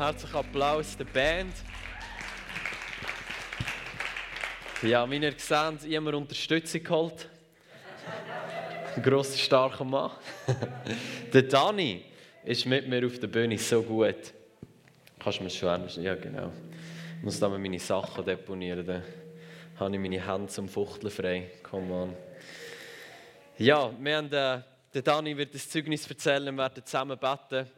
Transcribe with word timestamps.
Herzlichen 0.00 0.36
Applaus 0.36 0.96
der 0.96 1.04
Band. 1.04 1.52
Ja, 4.80 5.10
wie 5.10 5.18
ihr 5.18 5.34
seht, 5.36 5.84
immer 5.92 6.14
Unterstützung 6.14 6.82
geholt. 6.82 7.28
Ein 8.96 9.02
grosser, 9.02 9.36
starker 9.36 9.84
Mann. 9.84 10.12
der 11.34 11.42
Dani 11.42 12.02
ist 12.46 12.64
mit 12.64 12.88
mir 12.88 13.04
auf 13.04 13.18
der 13.18 13.26
Bühne 13.26 13.58
so 13.58 13.82
gut. 13.82 14.32
Kannst 15.18 15.40
du 15.40 15.44
mir 15.44 15.50
schwer 15.50 15.86
Ja, 15.98 16.14
genau. 16.14 16.50
Ich 17.18 17.22
muss 17.22 17.38
da 17.38 17.50
meine 17.50 17.78
Sachen 17.78 18.24
deponieren. 18.24 18.86
Dann 18.86 19.02
habe 19.78 19.94
ich 19.94 20.00
meine 20.00 20.26
Hände 20.26 20.46
zum 20.46 20.66
Fuchteln 20.66 21.10
frei. 21.10 21.50
Come 21.62 21.92
on. 21.92 22.16
Ja, 23.58 23.92
wir 24.00 24.16
haben, 24.16 24.32
äh, 24.32 24.62
der 24.94 25.02
Dani 25.02 25.36
wird 25.36 25.54
das 25.54 25.68
Zeugnis 25.68 26.08
erzählen. 26.08 26.56
Wir 26.56 26.56
werden 26.56 26.86
zusammen 26.86 27.18
beten 27.18 27.68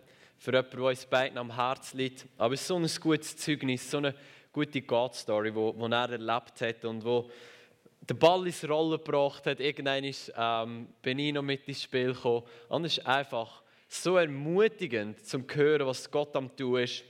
für 0.43 0.51
jemanden, 0.51 0.77
der 0.77 0.87
uns 0.87 1.07
beiden 1.07 1.39
am 1.39 1.55
Herzen 1.55 1.99
liegt. 1.99 2.27
Aber 2.37 2.55
es 2.55 2.63
ist 2.63 2.67
so 2.67 2.75
ein 2.75 2.89
gutes 3.01 3.37
Zeugnis, 3.37 3.89
so 3.89 3.99
eine 3.99 4.13
gute 4.53 4.83
God-Story, 4.83 5.53
die 5.53 5.93
er 5.93 6.11
erlebt 6.11 6.61
hat 6.61 6.85
und 6.85 7.05
wo 7.05 7.31
den 8.01 8.19
Ball 8.19 8.45
ins 8.45 8.69
Rollen 8.69 8.91
gebracht 8.91 9.47
hat. 9.47 9.61
Irgendwann 9.61 10.03
ist, 10.03 10.33
ähm, 10.37 10.89
bin 11.01 11.21
ich 11.21 11.33
noch 11.33 11.43
mit 11.43 11.69
ins 11.69 11.85
Spiel 11.85 12.13
gekommen. 12.13 12.43
Und 12.69 12.85
es 12.87 12.99
ist 12.99 13.07
einfach 13.07 13.63
so 13.87 14.17
ermutigend, 14.17 15.25
zu 15.25 15.45
hören, 15.55 15.87
was 15.87 16.11
Gott 16.11 16.35
am 16.35 16.57
tun 16.57 16.81
ist. 16.81 17.05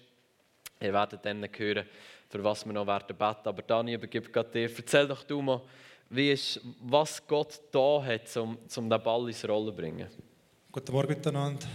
Ihr 0.79 0.93
werdet 0.93 1.25
dann 1.25 1.49
hören, 1.57 1.87
für 2.29 2.45
was 2.45 2.67
wir 2.67 2.75
noch 2.75 2.87
werden 2.87 3.17
beten. 3.17 3.49
Aber 3.49 3.63
Dani, 3.63 3.95
übergebe 3.95 4.29
gerade 4.29 4.51
dir. 4.51 4.71
Erzähl 4.77 5.09
doch 5.09 5.25
du 5.25 5.41
mal, 5.41 5.63
wie 6.11 6.33
ist, 6.33 6.61
was 6.83 7.27
Gott 7.27 7.63
da 7.71 8.05
hat, 8.05 8.37
um, 8.37 8.59
um 8.77 8.91
den 8.91 9.03
Ball 9.03 9.27
ins 9.29 9.49
Rollen 9.49 9.69
zu 9.69 9.75
bringen. 9.75 10.09
Guten 10.71 10.93
Morgen 10.93 11.09
miteinander. 11.09 11.67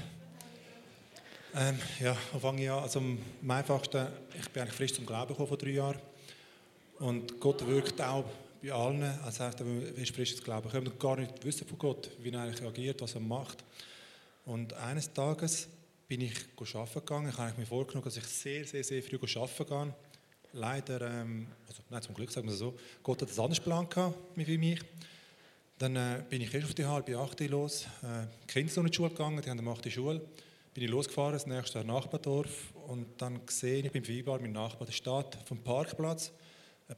Ähm, 1.56 1.80
ja, 2.00 2.14
fange 2.14 2.64
ich 2.64 2.70
an. 2.70 2.84
Also 2.84 3.00
am 3.00 3.18
einfachsten, 3.48 4.08
ich 4.40 4.50
bin 4.50 4.64
eigentlich 4.64 4.76
frisch 4.76 4.94
zum 4.94 5.06
Glauben 5.06 5.30
gekommen 5.30 5.48
vor 5.48 5.58
drei 5.58 5.70
Jahren. 5.70 6.00
Und 7.00 7.40
Gott 7.40 7.66
wirkt 7.66 8.02
auch 8.02 8.26
bei 8.62 8.72
allen. 8.72 9.04
Also 9.24 9.38
sagt, 9.38 9.62
man 9.62 9.82
ist 9.96 10.14
frisch 10.14 10.36
zum 10.36 10.44
Glauben 10.44 10.68
gekommen 10.68 10.88
und 10.88 11.00
gar 11.00 11.16
nicht 11.16 11.44
wissen 11.46 11.66
von 11.68 11.78
Gott, 11.78 12.12
wie 12.20 12.32
er 12.32 12.42
eigentlich 12.42 12.68
agiert, 12.68 13.02
was 13.02 13.16
er 13.16 13.22
macht. 13.22 13.64
Und 14.46 14.74
eines 14.74 15.12
Tages 15.14 15.68
bin 16.08 16.22
ich 16.22 16.34
arbeiten 16.60 17.00
gegangen. 17.00 17.30
Ich 17.30 17.38
habe 17.38 17.54
mir 17.58 17.66
vorgenommen, 17.66 18.06
dass 18.06 18.18
ich 18.18 18.26
sehr, 18.26 18.66
sehr, 18.66 18.84
sehr 18.84 19.02
früh 19.02 19.18
arbeiten 19.18 19.66
gehe. 19.66 19.94
Leider, 20.54 21.02
ähm, 21.02 21.48
also, 21.68 21.82
nein, 21.90 22.02
zum 22.02 22.16
Glück 22.16 22.32
sagen 22.32 22.48
wir 22.48 22.54
es 22.54 22.60
so, 22.60 22.78
Gott 23.04 23.22
hat 23.22 23.30
einen 23.30 23.40
anderen 23.40 23.64
Plan 23.64 23.90
gehabt 23.90 24.16
wie 24.36 24.58
mich. 24.58 24.80
Dann 25.78 25.96
äh, 25.96 26.24
bin 26.30 26.42
ich 26.42 26.54
erst 26.54 26.68
auf 26.68 26.74
die 26.74 26.86
halbe 26.86 27.18
acht 27.18 27.40
los. 27.42 27.86
Äh, 28.02 28.26
die 28.44 28.48
Kinder 28.48 28.72
sind 28.72 28.86
in 28.86 28.92
die 28.92 28.96
Schule 28.96 29.10
gegangen, 29.10 29.42
die 29.42 29.50
haben 29.50 29.60
eine 29.60 29.70
achte 29.70 29.92
Schule 29.92 30.22
bin 30.78 30.84
ich 30.84 30.92
losgefahren, 30.92 31.34
das 31.34 31.48
nächste 31.48 31.84
Nachbardorf 31.84 32.72
und 32.86 33.20
dann 33.20 33.44
gesehen, 33.44 33.88
ich 33.88 33.92
bin 33.92 34.04
vereinbar, 34.04 34.40
mein 34.40 34.52
Nachbar, 34.52 34.86
der 34.86 34.94
steht 34.94 35.36
vom 35.44 35.58
Parkplatz, 35.64 36.32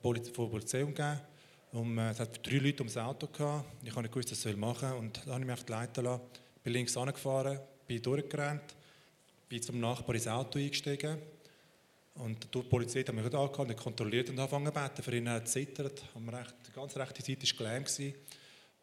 von 0.01 0.13
der 0.15 0.31
Polizei 0.33 0.83
umgeben. 0.83 1.21
Und, 1.71 1.97
äh, 1.97 2.09
es 2.09 2.19
hat 2.19 2.45
drei 2.45 2.57
Leute 2.57 2.79
ums 2.79 2.97
Auto 2.97 3.27
gehabt. 3.27 3.63
Ich 3.85 3.91
habe 3.95 4.01
nicht 4.01 4.13
was 4.13 4.45
ich 4.45 4.57
machen 4.57 4.89
soll. 4.89 4.97
Und 4.97 5.21
dann 5.25 5.33
habe 5.33 5.41
ich 5.43 5.47
mich 5.47 5.69
leiten 5.69 6.03
lassen. 6.03 6.23
Bin 6.61 6.73
links 6.73 6.97
angefahren, 6.97 7.57
bin 7.87 8.01
durchgerannt, 8.01 8.75
bin 9.47 9.61
zum 9.61 9.79
Nachbar 9.79 10.13
ins 10.13 10.27
Auto 10.27 10.59
eingestiegen. 10.59 11.17
Und 12.15 12.53
die 12.53 12.61
Polizei 12.63 13.03
hat 13.03 13.13
mich 13.13 13.33
angehalten, 13.33 13.77
kontrolliert 13.77 14.29
und 14.29 14.39
angefangen 14.39 14.65
zu 14.65 14.73
beten. 14.73 15.03
Für 15.03 15.15
ihn 15.15 15.29
hat 15.29 15.45
es 15.45 15.53
zittert. 15.53 16.03
Die 16.17 16.71
ganze 16.73 16.99
rechte 16.99 17.21
Seite 17.21 17.47
war 17.47 17.65
gelähmt. 17.65 18.15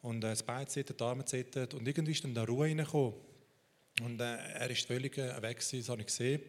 Und 0.01 0.25
äh, 0.25 0.31
das 0.31 0.43
Bein 0.43 0.67
zittert, 0.67 0.99
die 0.99 1.05
Arme 1.05 1.27
zittert. 1.27 1.75
Und 1.75 1.87
irgendwie 1.87 2.13
ist 2.13 2.25
dann 2.25 2.33
da 2.33 2.45
Ruhe 2.45 2.65
reingekommen. 2.65 3.26
Und 4.03 4.21
äh, 4.21 4.37
er 4.37 4.71
ist 4.71 4.87
völlig 4.87 5.17
äh, 5.19 5.41
weg, 5.43 5.59
das 5.59 5.89
habe 5.89 6.01
ich 6.01 6.07
gesehen. 6.07 6.41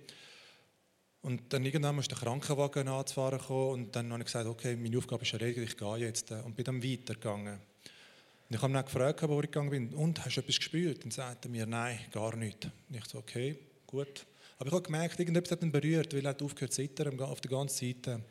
Und 1.21 1.51
dann 1.51 1.65
irgendwann 1.65 1.97
ist 1.99 2.11
der 2.11 2.17
Krankenwagen 2.17 2.87
anzufahren 2.87 3.39
gekommen 3.39 3.71
und 3.71 3.95
dann 3.95 4.11
habe 4.11 4.21
ich 4.21 4.27
gesagt, 4.27 4.47
okay, 4.47 4.75
meine 4.75 4.97
Aufgabe 4.97 5.23
ist 5.23 5.33
erledigt, 5.33 5.71
ich 5.71 5.77
gehe 5.77 5.97
jetzt. 5.97 6.31
Und 6.31 6.55
bin 6.55 6.65
dann 6.65 6.83
weitergegangen. 6.83 7.55
Und 7.55 8.55
ich 8.55 8.61
habe 8.61 8.71
ihn 8.71 8.75
dann 8.75 8.85
gefragt, 8.85 9.27
wo 9.27 9.39
ich 9.41 9.51
gegangen 9.51 9.69
bin, 9.69 9.93
und, 9.93 10.23
hast 10.23 10.37
du 10.37 10.41
etwas 10.41 10.57
gespürt? 10.57 11.03
Und 11.03 11.13
sagte 11.13 11.47
er 11.47 11.51
mir, 11.51 11.65
nein, 11.65 11.99
gar 12.11 12.35
nicht. 12.35 12.65
Und 12.65 12.95
ich 12.95 13.05
so, 13.05 13.17
okay, 13.17 13.57
gut. 13.85 14.25
Aber 14.57 14.67
ich 14.67 14.73
habe 14.73 14.83
gemerkt, 14.83 15.19
irgendetwas 15.19 15.51
hat 15.51 15.63
ihn 15.63 15.71
berührt, 15.71 16.13
weil 16.13 16.25
er 16.25 16.29
hat 16.29 16.41
aufgehört 16.41 16.73
zu 16.73 16.81
zittern 16.81 17.19
auf 17.19 17.41
der 17.41 17.51
ganzen 17.51 17.87
Seite. 17.87 18.21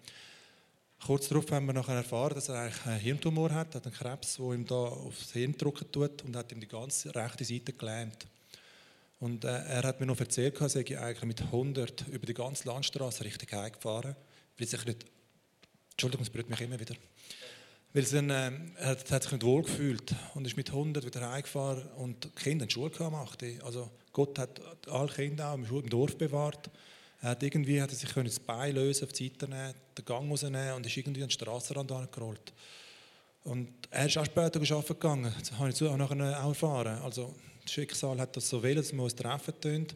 Kurz 1.05 1.29
darauf 1.29 1.51
haben 1.51 1.67
wir 1.67 1.75
nachher 1.75 1.97
erfahren, 1.97 2.35
dass 2.35 2.49
er 2.49 2.63
eigentlich 2.63 2.87
einen 2.87 3.01
Hirntumor 3.01 3.51
hat, 3.51 3.75
hat 3.75 3.85
einen 3.85 3.95
Krebs, 3.95 4.37
der 4.37 4.53
ihm 4.53 4.67
da 4.67 4.75
aufs 4.75 5.33
Hirn 5.33 5.57
drücken 5.57 5.93
tut 5.93 6.25
und 6.25 6.35
hat 6.35 6.51
ihm 6.51 6.61
die 6.61 6.69
ganze 6.69 7.15
rechte 7.15 7.45
Seite 7.45 7.75
gelähmt. 7.75 8.27
Und 9.19 9.45
äh, 9.45 9.49
er 9.49 9.83
hat 9.83 10.01
mir 10.01 10.07
noch 10.07 10.21
erzählt, 10.21 10.61
dass 10.61 10.77
er 10.77 11.03
eigentlich 11.03 11.25
mit 11.25 11.41
100 11.41 12.07
über 12.09 12.27
die 12.27 12.35
ganze 12.35 12.69
Landstraße 12.69 13.25
richtig 13.25 13.53
heimgefahren, 13.53 14.15
weil 14.59 14.67
sich 14.67 14.85
nicht, 14.85 15.07
Entschuldigung, 15.93 16.25
es 16.25 16.31
berührt 16.31 16.51
mich 16.51 16.61
immer 16.61 16.79
wieder, 16.79 16.95
weil 17.95 18.05
dann, 18.05 18.29
äh, 18.29 18.53
er 18.79 18.89
hat, 18.89 19.23
sich 19.23 19.33
nicht 19.33 19.43
wohl 19.43 19.63
gefühlt 19.63 20.15
und 20.35 20.47
ist 20.47 20.57
mit 20.57 20.69
100 20.69 21.07
wieder 21.07 21.31
heimgefahren 21.31 21.87
und 21.97 22.25
die 22.25 22.31
Kinder 22.31 22.65
in 22.65 22.69
die 22.69 22.75
Schule 22.75 22.91
gemacht. 22.91 23.43
Also 23.65 23.91
Gott 24.13 24.39
hat 24.39 24.61
alle 24.89 25.09
Kinder 25.09 25.51
auch 25.51 25.55
im 25.55 25.89
Dorf 25.89 26.19
bewahrt. 26.19 26.71
Er 27.23 27.31
hat 27.31 27.43
irgendwie 27.43 27.81
hat 27.81 27.91
er 27.91 27.97
sich 27.97 28.13
das 28.13 28.41
Bein 28.41 28.75
lösen, 28.75 29.05
auf 29.05 29.13
die 29.13 29.29
Seite 29.29 29.49
nehmen, 29.49 29.75
den 29.97 30.05
Gang 30.05 30.31
rausnehmen 30.31 30.75
und 30.75 30.85
ist 30.85 30.97
irgendwie 30.97 31.23
an 31.23 31.29
den 31.29 31.33
Strassenrand 31.33 31.91
angerollt. 31.91 32.53
Und 33.45 33.71
er 33.91 34.07
ist 34.07 34.19
auch 34.19 34.27
später 34.27 34.61
arbeiten 34.61 34.87
gegangen. 34.89 35.35
Das 35.39 35.53
habe 35.53 35.71
ich 35.71 35.81
nachher 35.81 36.45
auch 36.45 36.49
erfahren. 36.49 37.01
Also 37.03 37.35
das 37.67 37.75
Schicksal 37.75 38.19
hat 38.21 38.37
das 38.37 38.49
so 38.49 38.63
will, 38.63 38.77
dass 38.77 38.93
wir 38.93 39.03
uns 39.03 39.15
treffen 39.15 39.61
tun. 39.61 39.87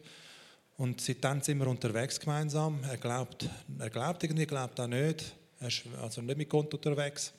Und 0.77 0.99
seitdem 0.99 1.41
sind 1.41 1.59
wir 1.59 1.67
unterwegs 1.67 2.19
gemeinsam. 2.19 2.83
Er 2.83 2.97
glaubt, 2.97 3.47
er 3.79 3.89
glaubt 3.89 4.23
irgendwie, 4.23 4.45
glaubt 4.45 4.79
auch 4.79 4.87
nicht. 4.87 5.33
Er 5.59 5.67
ist 5.67 5.83
also 6.01 6.21
nicht 6.21 6.37
mit 6.37 6.49
Gott 6.49 6.73
unterwegs. 6.73 7.33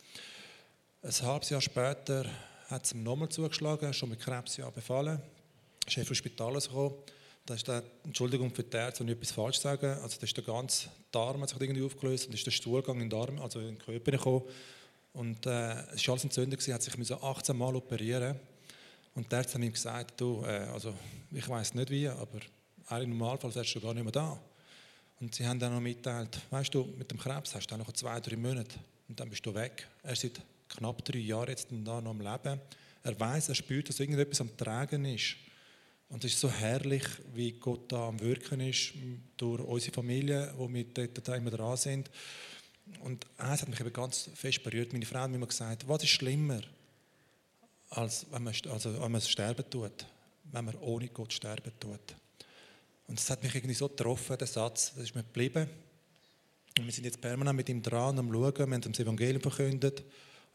Ein 1.02 1.12
halbes 1.22 1.50
Jahr 1.50 1.60
später 1.60 2.24
hat 2.68 2.84
es 2.84 2.92
ihm 2.92 3.02
nochmal 3.02 3.28
zugeschlagen, 3.28 3.92
schon 3.92 4.10
mit 4.10 4.20
Krebs 4.20 4.58
befallen. 4.74 5.20
Er 5.86 5.98
ist 5.98 6.06
vom 6.06 6.14
Spital 6.14 6.54
gekommen. 6.54 6.94
Da 7.44 7.54
ist 7.54 7.66
der, 7.66 7.82
Entschuldigung 8.04 8.54
für 8.54 8.62
die 8.62 8.76
Ärzte, 8.76 9.00
wenn 9.00 9.08
ich 9.08 9.16
etwas 9.16 9.32
falsch 9.32 9.58
sage, 9.58 9.98
also 10.00 10.16
da 10.16 10.24
ist 10.24 10.36
der 10.36 10.44
ganze 10.44 10.88
Darm 11.10 11.42
hat 11.42 11.48
sich 11.48 11.60
irgendwie 11.60 11.82
aufgelöst 11.82 12.28
und 12.28 12.34
ist 12.34 12.46
der 12.46 12.52
Stuhlgang 12.52 13.00
in 13.00 13.10
den 13.10 13.10
Darm, 13.10 13.40
also 13.40 13.58
in 13.58 13.66
den 13.66 13.78
Körper 13.78 14.12
gekommen. 14.12 14.42
Und 15.12 15.44
äh, 15.44 15.72
es 15.92 16.06
war 16.06 16.12
alles 16.12 16.22
entzündet, 16.22 16.66
er 16.68 16.74
hat 16.74 16.82
sich 16.82 16.94
18 16.94 17.56
Mal 17.56 17.74
operieren 17.74 18.38
und 19.14 19.30
der 19.30 19.40
hat 19.40 19.54
ihm 19.54 19.72
gesagt, 19.72 20.20
du, 20.20 20.42
äh, 20.44 20.68
also 20.72 20.94
ich 21.30 21.48
weiß 21.48 21.74
nicht 21.74 21.90
wie, 21.90 22.08
aber 22.08 22.40
im 23.02 23.10
Normalfall 23.10 23.54
wärst 23.54 23.74
du 23.74 23.80
gar 23.80 23.94
nicht 23.94 24.02
mehr 24.02 24.12
da. 24.12 24.38
Und 25.20 25.34
sie 25.34 25.46
haben 25.46 25.58
dann 25.58 25.72
noch 25.72 25.80
mitteilt, 25.80 26.40
weißt 26.50 26.74
du, 26.74 26.84
mit 26.98 27.10
dem 27.10 27.18
Krebs 27.18 27.54
hast 27.54 27.66
du 27.68 27.76
noch 27.76 27.92
zwei, 27.92 28.18
drei 28.20 28.36
Monate 28.36 28.76
und 29.08 29.20
dann 29.20 29.30
bist 29.30 29.44
du 29.46 29.54
weg. 29.54 29.86
Er 30.02 30.12
ist 30.12 30.22
seit 30.22 30.40
knapp 30.68 31.04
drei 31.04 31.18
Jahren 31.18 31.48
jetzt 31.48 31.68
da 31.70 32.00
noch 32.00 32.10
am 32.10 32.20
Leben. 32.20 32.60
Er 33.04 33.20
weiß, 33.20 33.48
er 33.48 33.54
spürt, 33.54 33.88
dass 33.88 34.00
irgendetwas 34.00 34.40
am 34.40 34.56
Tragen 34.56 35.04
ist. 35.04 35.36
Und 36.08 36.24
es 36.24 36.32
ist 36.32 36.40
so 36.40 36.50
herrlich, 36.50 37.04
wie 37.34 37.52
Gott 37.52 37.90
da 37.90 38.08
am 38.08 38.20
Wirken 38.20 38.60
ist, 38.60 38.92
durch 39.36 39.62
unsere 39.62 39.92
Familie, 39.92 40.52
wo 40.56 40.70
wir 40.72 40.84
dort 40.84 41.28
immer 41.28 41.50
dran 41.50 41.76
sind. 41.76 42.10
Und 43.00 43.26
eins 43.38 43.62
hat 43.62 43.68
mich 43.68 43.80
eben 43.80 43.92
ganz 43.92 44.28
fest 44.34 44.62
berührt. 44.62 44.92
Meine 44.92 45.06
Frau 45.06 45.20
hat 45.20 45.30
mir 45.30 45.36
immer 45.36 45.46
gesagt, 45.46 45.88
was 45.88 46.02
ist 46.02 46.10
schlimmer? 46.10 46.60
Als 47.94 48.26
wenn 48.30 48.42
man, 48.42 48.54
also 48.70 49.00
wenn 49.00 49.12
man 49.12 49.20
sterben 49.20 49.68
tut, 49.68 50.06
wenn 50.50 50.64
man 50.64 50.74
ohne 50.76 51.08
Gott 51.08 51.32
sterben 51.32 51.72
tut. 51.78 52.14
Und 53.06 53.18
das 53.18 53.28
hat 53.30 53.42
mich 53.42 53.54
irgendwie 53.54 53.74
so 53.74 53.88
getroffen, 53.88 54.38
der 54.38 54.46
Satz, 54.46 54.92
das 54.94 55.04
ist 55.04 55.14
mir 55.14 55.22
geblieben. 55.22 55.68
Und 56.78 56.86
wir 56.86 56.92
sind 56.92 57.04
jetzt 57.04 57.20
permanent 57.20 57.56
mit 57.56 57.68
ihm 57.68 57.82
dran, 57.82 58.18
am 58.18 58.32
Schauen, 58.32 58.56
wir 58.56 58.62
haben 58.62 58.80
das 58.80 58.98
Evangelium 58.98 59.42
verkündet, 59.42 60.02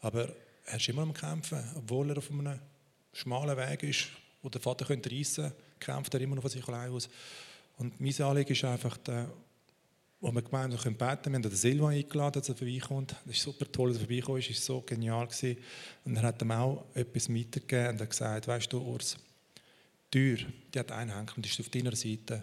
aber 0.00 0.28
er 0.66 0.76
ist 0.76 0.88
immer 0.88 1.02
am 1.02 1.14
Kämpfen, 1.14 1.62
obwohl 1.76 2.10
er 2.10 2.18
auf 2.18 2.30
einem 2.30 2.58
schmalen 3.12 3.56
Weg 3.56 3.84
ist, 3.84 4.08
wo 4.42 4.48
der 4.48 4.60
Vater 4.60 4.88
reissen 4.90 5.44
könnte, 5.44 5.56
kämpft 5.78 6.14
er 6.14 6.20
immer 6.20 6.34
noch 6.34 6.42
von 6.42 6.50
sich 6.50 6.66
allein 6.66 6.90
aus. 6.90 7.08
Und 7.76 8.00
mein 8.00 8.20
Anliegen 8.20 8.52
ist 8.52 8.64
einfach, 8.64 8.98
wo 10.20 10.32
wir 10.32 10.42
gemeinsam 10.42 10.94
beten 10.94 10.98
können. 10.98 11.24
Wir 11.24 11.34
haben 11.34 11.42
den 11.42 11.52
Silva 11.52 11.88
eingeladen, 11.88 12.40
dass 12.40 12.48
er 12.48 12.56
vorbeikommt. 12.56 13.14
Das 13.24 13.36
ist 13.36 13.42
super 13.42 13.70
toll, 13.70 13.92
dass 13.92 13.98
er 13.98 14.06
vorbeikommt. 14.06 14.50
Es 14.50 14.68
war 14.68 14.76
so 14.76 14.80
genial. 14.80 15.28
Und 16.04 16.16
er 16.16 16.22
hat 16.22 16.42
ihm 16.42 16.50
auch 16.50 16.84
etwas 16.94 17.28
mitgegeben 17.28 17.90
und 17.90 18.00
hat 18.00 18.10
gesagt, 18.10 18.48
weißt 18.48 18.72
du, 18.72 18.80
Urs, 18.80 19.16
die 20.12 20.36
Tür, 20.36 20.46
die 20.74 20.78
hat 20.78 20.90
einen 20.90 21.14
Henkel 21.14 21.36
und 21.36 21.46
ist 21.46 21.60
auf 21.60 21.68
deiner 21.68 21.94
Seite. 21.94 22.42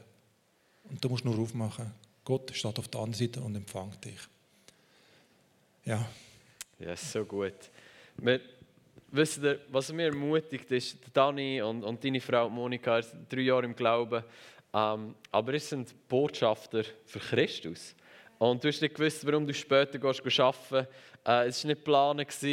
Und 0.89 1.03
du 1.03 1.09
musst 1.09 1.25
nur 1.25 1.37
aufmachen. 1.37 1.91
Gott 2.23 2.51
steht 2.55 2.79
auf 2.79 2.87
der 2.87 3.01
anderen 3.01 3.27
Seite 3.27 3.41
und 3.41 3.55
empfängt 3.55 4.03
dich. 4.05 4.19
Ja. 5.83 6.07
Ja, 6.79 6.95
so 6.95 7.23
gut. 7.25 7.53
Wir, 8.17 8.39
wisst 9.11 9.43
ihr, 9.43 9.59
was 9.69 9.91
mir 9.91 10.07
ermutigt 10.07 10.71
ist, 10.71 10.97
Dani 11.13 11.61
und, 11.61 11.83
und 11.83 12.03
deine 12.03 12.19
Frau 12.19 12.49
Monika, 12.49 13.01
drei 13.29 13.41
Jahre 13.41 13.65
im 13.65 13.75
Glauben, 13.75 14.23
ähm, 14.75 15.15
aber 15.31 15.53
es 15.53 15.69
sind 15.69 15.95
Botschafter 16.09 16.83
für 17.05 17.19
Christus. 17.19 17.95
Und 18.37 18.61
du 18.61 18.67
hast 18.67 18.81
nicht 18.81 18.93
gewusst, 18.93 19.25
warum 19.25 19.47
du 19.47 19.53
später 19.53 19.97
gehst 19.97 20.39
arbeiten. 20.39 20.87
Äh, 21.25 21.47
es 21.47 21.63
war 21.63 21.69
nicht 21.69 21.85
geplant, 21.85 22.27
es 22.29 22.43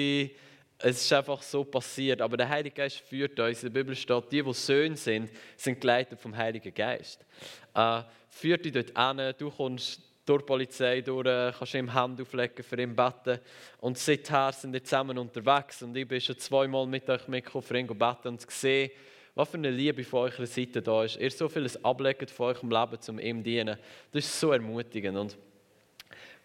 ist 1.01 1.13
einfach 1.13 1.43
so 1.43 1.65
passiert. 1.65 2.23
Aber 2.23 2.37
der 2.37 2.49
Heilige 2.49 2.77
Geist 2.77 3.01
führt 3.01 3.41
uns. 3.41 3.65
In 3.65 3.73
der 3.73 3.81
Bibel 3.81 3.97
steht, 3.97 4.31
die, 4.31 4.41
die 4.41 4.55
Söhne 4.55 4.97
sind, 4.97 5.31
sind 5.57 5.81
geleitet 5.81 6.21
vom 6.21 6.37
Heiligen 6.37 6.73
Geist. 6.73 7.27
Äh, 7.75 8.03
führt 8.29 8.65
dich 8.65 8.73
dort 8.73 8.97
hin, 8.97 9.35
du 9.37 9.51
kommst 9.51 10.01
durch 10.25 10.43
die 10.43 10.47
Polizei 10.47 11.01
durch, 11.01 11.27
kannst 11.59 11.75
ihm 11.75 11.93
Hand 11.93 12.21
auflegen, 12.21 12.63
für 12.63 12.81
ihn 12.81 12.95
beten. 12.95 13.41
Und 13.81 13.99
seither 13.99 14.53
sind 14.53 14.73
wir 14.73 14.85
zusammen 14.85 15.19
unterwegs. 15.19 15.83
Und 15.83 15.97
ich 15.97 16.07
bin 16.07 16.21
schon 16.21 16.39
zweimal 16.39 16.87
mit 16.87 17.11
euch 17.11 17.27
mitgekommen, 17.27 17.65
für 17.65 17.77
ihn 17.77 17.89
beten 17.89 18.29
und 18.29 18.47
gesehen, 18.47 18.93
was 19.35 19.49
für 19.49 19.57
eine 19.57 19.71
Liebe 19.71 20.05
von 20.05 20.31
eurer 20.31 20.47
Seite 20.47 20.83
da 20.83 21.05
ist. 21.05 21.17
Ihr 21.17 21.31
so 21.31 21.49
vieles 21.49 21.83
ablegt 21.85 22.31
von 22.31 22.55
eurem 22.55 22.71
Leben, 22.71 22.99
um 23.09 23.19
ihm 23.19 23.39
zu 23.39 23.43
dienen. 23.43 23.79
Das 24.13 24.25
ist 24.25 24.39
so 24.39 24.53
ermutigend. 24.53 25.17
Und 25.17 25.39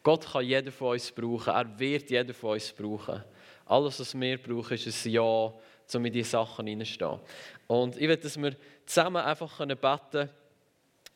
Gott 0.04 0.26
kann 0.26 0.46
jeden 0.46 0.72
von 0.72 0.94
uns 0.94 1.12
brauchen. 1.12 1.54
Er 1.54 1.80
wird 1.80 2.10
jeden 2.10 2.34
von 2.34 2.52
uns 2.52 2.72
brauchen. 2.72 3.24
Alles, 3.66 4.00
was 4.00 4.20
wir 4.20 4.38
brauchen, 4.38 4.74
ist 4.74 5.06
ein 5.06 5.12
Ja, 5.12 5.22
um 5.22 6.06
in 6.06 6.14
diese 6.14 6.30
Sachen 6.30 6.68
hineinzustehen. 6.68 7.20
Und 7.68 7.98
ich 7.98 8.08
will, 8.08 8.16
dass 8.16 8.42
wir 8.42 8.56
zusammen 8.86 9.18
einfach 9.18 9.58
beten 9.58 9.80
können 10.12 10.30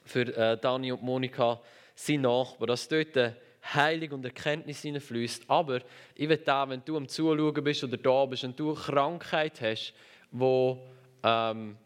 für 0.04 0.36
äh, 0.36 0.58
Dani 0.58 0.92
und 0.92 1.04
Monika, 1.04 1.62
sein 1.96 2.22
Nachbar, 2.22 2.68
dass 2.68 2.88
dort 2.88 3.16
Heilung 3.74 4.12
und 4.12 4.26
Erkenntnis 4.26 4.82
hineinfließt. 4.82 5.44
Aber 5.48 5.80
ich 6.16 6.28
will 6.28 6.38
da, 6.38 6.68
wenn 6.68 6.84
du 6.84 6.98
am 6.98 7.08
Zuschauen 7.08 7.64
bist 7.64 7.84
oder 7.84 7.98
da 7.98 8.26
bist 8.26 8.44
und 8.44 8.60
du 8.60 8.72
eine 8.72 8.80
Krankheit 8.80 9.62
hast, 9.62 9.94
die 10.32 10.78
ähm, 11.24 11.78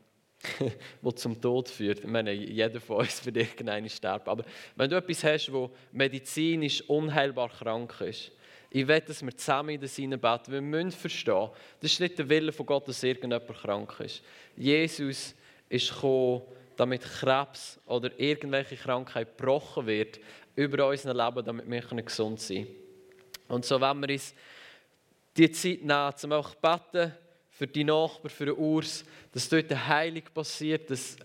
wo 1.01 1.11
zum 1.11 1.39
Tod 1.41 1.69
führt. 1.69 1.99
Ich 1.99 2.07
meine, 2.07 2.31
jeder 2.31 2.79
von 2.79 2.97
uns 2.97 3.25
wird 3.25 3.37
irgendwann 3.37 3.89
sterben. 3.89 4.29
Aber 4.29 4.45
wenn 4.75 4.89
du 4.89 4.95
etwas 4.95 5.23
hast, 5.23 5.51
wo 5.51 5.71
medizinisch 5.91 6.81
unheilbar 6.83 7.49
krank 7.49 8.01
ist, 8.01 8.31
ich 8.69 8.87
will, 8.87 8.99
dass 8.99 9.23
wir 9.23 9.35
zusammen 9.37 9.69
in 9.69 9.81
das 9.81 9.95
beten. 9.95 10.51
Wir 10.51 10.61
müssen 10.61 10.91
verstehen, 10.91 11.49
das 11.79 11.93
ist 11.93 11.99
nicht 11.99 12.19
der 12.19 12.27
Wille 12.27 12.51
von 12.51 12.65
Gott, 12.65 12.87
dass 12.87 13.03
irgendjemand 13.03 13.47
krank 13.47 13.99
ist. 14.01 14.21
Jesus 14.57 15.33
ist 15.69 15.93
gekommen, 15.93 16.41
damit 16.75 17.01
Krebs 17.01 17.79
oder 17.85 18.11
irgendwelche 18.19 18.75
Krankheit 18.75 19.37
gebrochen 19.37 19.87
wird 19.87 20.19
über 20.55 20.89
unser 20.89 21.13
Leben, 21.13 21.45
damit 21.45 21.69
wir 21.69 22.01
gesund 22.03 22.41
sein 22.41 22.65
können. 22.65 22.75
Und 23.47 23.65
so 23.65 23.79
wenn 23.79 24.01
wir 24.01 24.09
uns 24.09 24.33
die 25.37 25.51
Zeit 25.51 25.81
nehmen, 25.81 26.13
um 26.23 26.31
auch 26.33 26.55
beten, 26.55 27.13
für 27.57 27.68
die 27.68 27.86
Nachbarn, 27.86 28.30
für 28.30 28.46
den 28.48 28.56
Urs, 28.56 29.06
dass 29.31 29.48
dort 29.48 29.72
eine 29.72 29.88
Heilung 29.88 30.24
passiert, 30.34 30.90
dass 30.90 31.16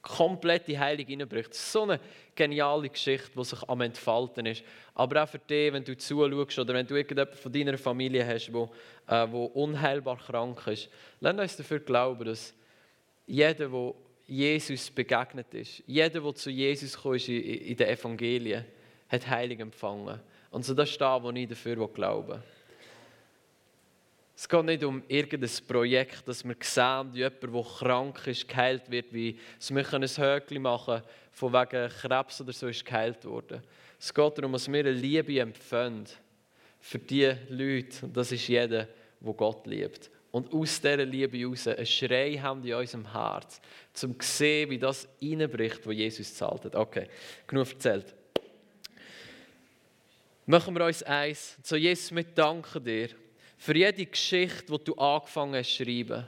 komplette 0.00 0.78
Heilung 0.78 1.08
ist 1.08 1.72
so 1.72 1.82
eine 1.82 1.98
geniale 2.36 2.88
Geschichte, 2.88 3.30
die 3.36 3.44
sich 3.44 3.62
am 3.68 3.80
Entfalten 3.80 4.46
ist. 4.46 4.62
Aber 4.94 5.22
auch 5.22 5.28
für 5.28 5.38
dich, 5.38 5.72
wenn 5.72 5.82
du 5.84 5.96
zuschaust 5.96 6.58
oder 6.60 6.74
wenn 6.74 6.86
du 6.86 6.94
irgendjemanden 6.94 7.36
von 7.36 7.52
deiner 7.52 7.78
Familie 7.78 8.24
hast, 8.24 8.48
der 8.48 8.68
äh, 9.08 9.32
wo 9.32 9.46
unheilbar 9.46 10.18
krank 10.18 10.64
ist, 10.68 10.88
lass 11.18 11.38
uns 11.38 11.56
dafür 11.56 11.80
glauben, 11.80 12.26
dass 12.26 12.54
jeder, 13.26 13.68
der 13.68 13.94
Jesus 14.26 14.88
begegnet 14.88 15.52
ist, 15.52 15.82
jeder, 15.86 16.20
der 16.20 16.34
zu 16.34 16.50
Jesus 16.50 16.94
gekommen 16.94 17.16
ist 17.16 17.28
in 17.28 17.76
den 17.76 17.88
Evangelien, 17.88 18.64
hat 19.08 19.28
Heilung 19.28 19.58
empfangen. 19.60 20.20
Und 20.50 20.64
so 20.64 20.74
das 20.74 20.90
ist 20.90 21.00
das, 21.00 21.22
was 21.22 21.34
ich 21.34 21.48
dafür 21.48 21.88
glaube. 21.88 22.42
Es 24.34 24.48
geht 24.48 24.64
nicht 24.64 24.82
um 24.82 25.02
irgendein 25.08 25.50
Projekt, 25.68 26.26
dass 26.26 26.44
wir 26.44 26.56
sehen, 26.60 27.12
wie 27.12 27.18
jemand, 27.18 27.42
der 27.42 27.62
krank 27.78 28.26
ist, 28.26 28.48
geheilt 28.48 28.90
wird, 28.90 29.12
wie 29.12 29.38
wir 29.68 29.94
ein 29.94 30.02
Höckchen 30.02 30.62
machen 30.62 31.02
von 31.32 31.52
wegen 31.52 31.88
Krebs 31.88 32.40
oder 32.40 32.52
so 32.52 32.68
ist 32.68 32.84
geheilt 32.84 33.24
worden. 33.24 33.62
Es 33.98 34.12
geht 34.12 34.38
darum, 34.38 34.52
dass 34.52 34.70
wir 34.70 34.80
eine 34.80 34.90
Liebe 34.90 35.38
empfinden 35.38 36.08
für 36.80 36.98
die 36.98 37.32
Leute. 37.48 38.06
Und 38.06 38.16
das 38.16 38.32
ist 38.32 38.48
jeder, 38.48 38.88
der 39.20 39.32
Gott 39.34 39.66
liebt. 39.66 40.10
Und 40.32 40.52
aus 40.52 40.80
dieser 40.80 41.04
Liebe 41.04 41.38
heraus 41.38 41.68
einen 41.68 41.86
Schrei 41.86 42.38
haben 42.38 42.64
in 42.64 42.74
unserem 42.74 43.12
Herz, 43.12 43.60
um 44.02 44.18
zu 44.18 44.26
sehen, 44.26 44.70
wie 44.70 44.78
das 44.78 45.06
reinbricht, 45.20 45.86
was 45.86 45.94
Jesus 45.94 46.34
zahlt 46.34 46.64
hat. 46.64 46.74
Okay, 46.74 47.06
genug 47.46 47.70
erzählt. 47.70 48.14
Machen 50.46 50.74
wir 50.74 50.86
uns 50.86 51.02
eins. 51.02 51.56
So, 51.62 51.76
Jesus, 51.76 52.14
wir 52.14 52.24
danken 52.24 52.82
dir 52.82 53.10
für 53.62 53.76
jede 53.76 54.06
Geschichte, 54.06 54.76
die 54.76 54.84
du 54.84 54.94
angefangen 54.96 55.54
hast 55.54 55.76
zu 55.76 55.84
schreiben. 55.84 56.26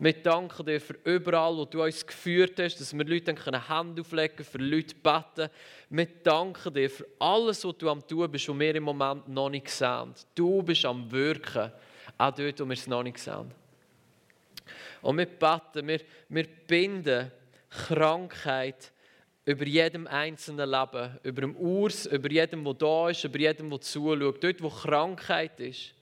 Wir 0.00 0.12
danken 0.14 0.66
dir 0.66 0.80
für 0.80 0.98
überall, 1.04 1.56
wo 1.56 1.64
du 1.64 1.80
uns 1.80 2.04
geführt 2.04 2.58
hast, 2.58 2.80
dass 2.80 2.92
wir 2.92 3.04
Leuten 3.04 3.36
Hände 3.36 4.00
auflegen 4.00 4.34
können, 4.34 4.48
für 4.48 4.58
Leute 4.58 4.96
beten. 4.96 5.48
Wir 5.90 6.06
danken 6.24 6.74
dir 6.74 6.90
für 6.90 7.06
alles, 7.20 7.64
was 7.64 7.78
du 7.78 7.88
am 7.88 8.04
tun 8.04 8.28
bist, 8.32 8.48
was 8.48 8.58
wir 8.58 8.74
im 8.74 8.82
Moment 8.82 9.28
noch 9.28 9.48
nicht 9.48 9.68
sehen. 9.70 10.12
Du 10.34 10.60
bist 10.60 10.84
am 10.84 11.08
Wirken, 11.12 11.70
auch 12.18 12.34
dort, 12.34 12.58
wo 12.58 12.64
wir 12.64 12.72
es 12.72 12.88
noch 12.88 13.04
nicht 13.04 13.18
sehen. 13.18 13.52
Und 15.02 15.18
wir 15.18 15.26
beten, 15.26 15.86
wir, 15.86 16.00
wir 16.28 16.48
binden 16.66 17.30
Krankheit 17.70 18.90
über 19.44 19.64
jedem 19.64 20.08
einzelnen 20.08 20.68
Leben, 20.68 21.16
über 21.22 21.42
dem 21.42 21.54
Urs, 21.54 22.06
über 22.06 22.28
jedem, 22.28 22.64
der 22.64 22.74
da 22.74 23.10
ist, 23.10 23.22
über 23.22 23.38
jedem, 23.38 23.70
der 23.70 23.80
zuschaut. 23.80 24.42
Dort, 24.42 24.60
wo 24.60 24.68
Krankheit 24.68 25.60
ist, 25.60 25.94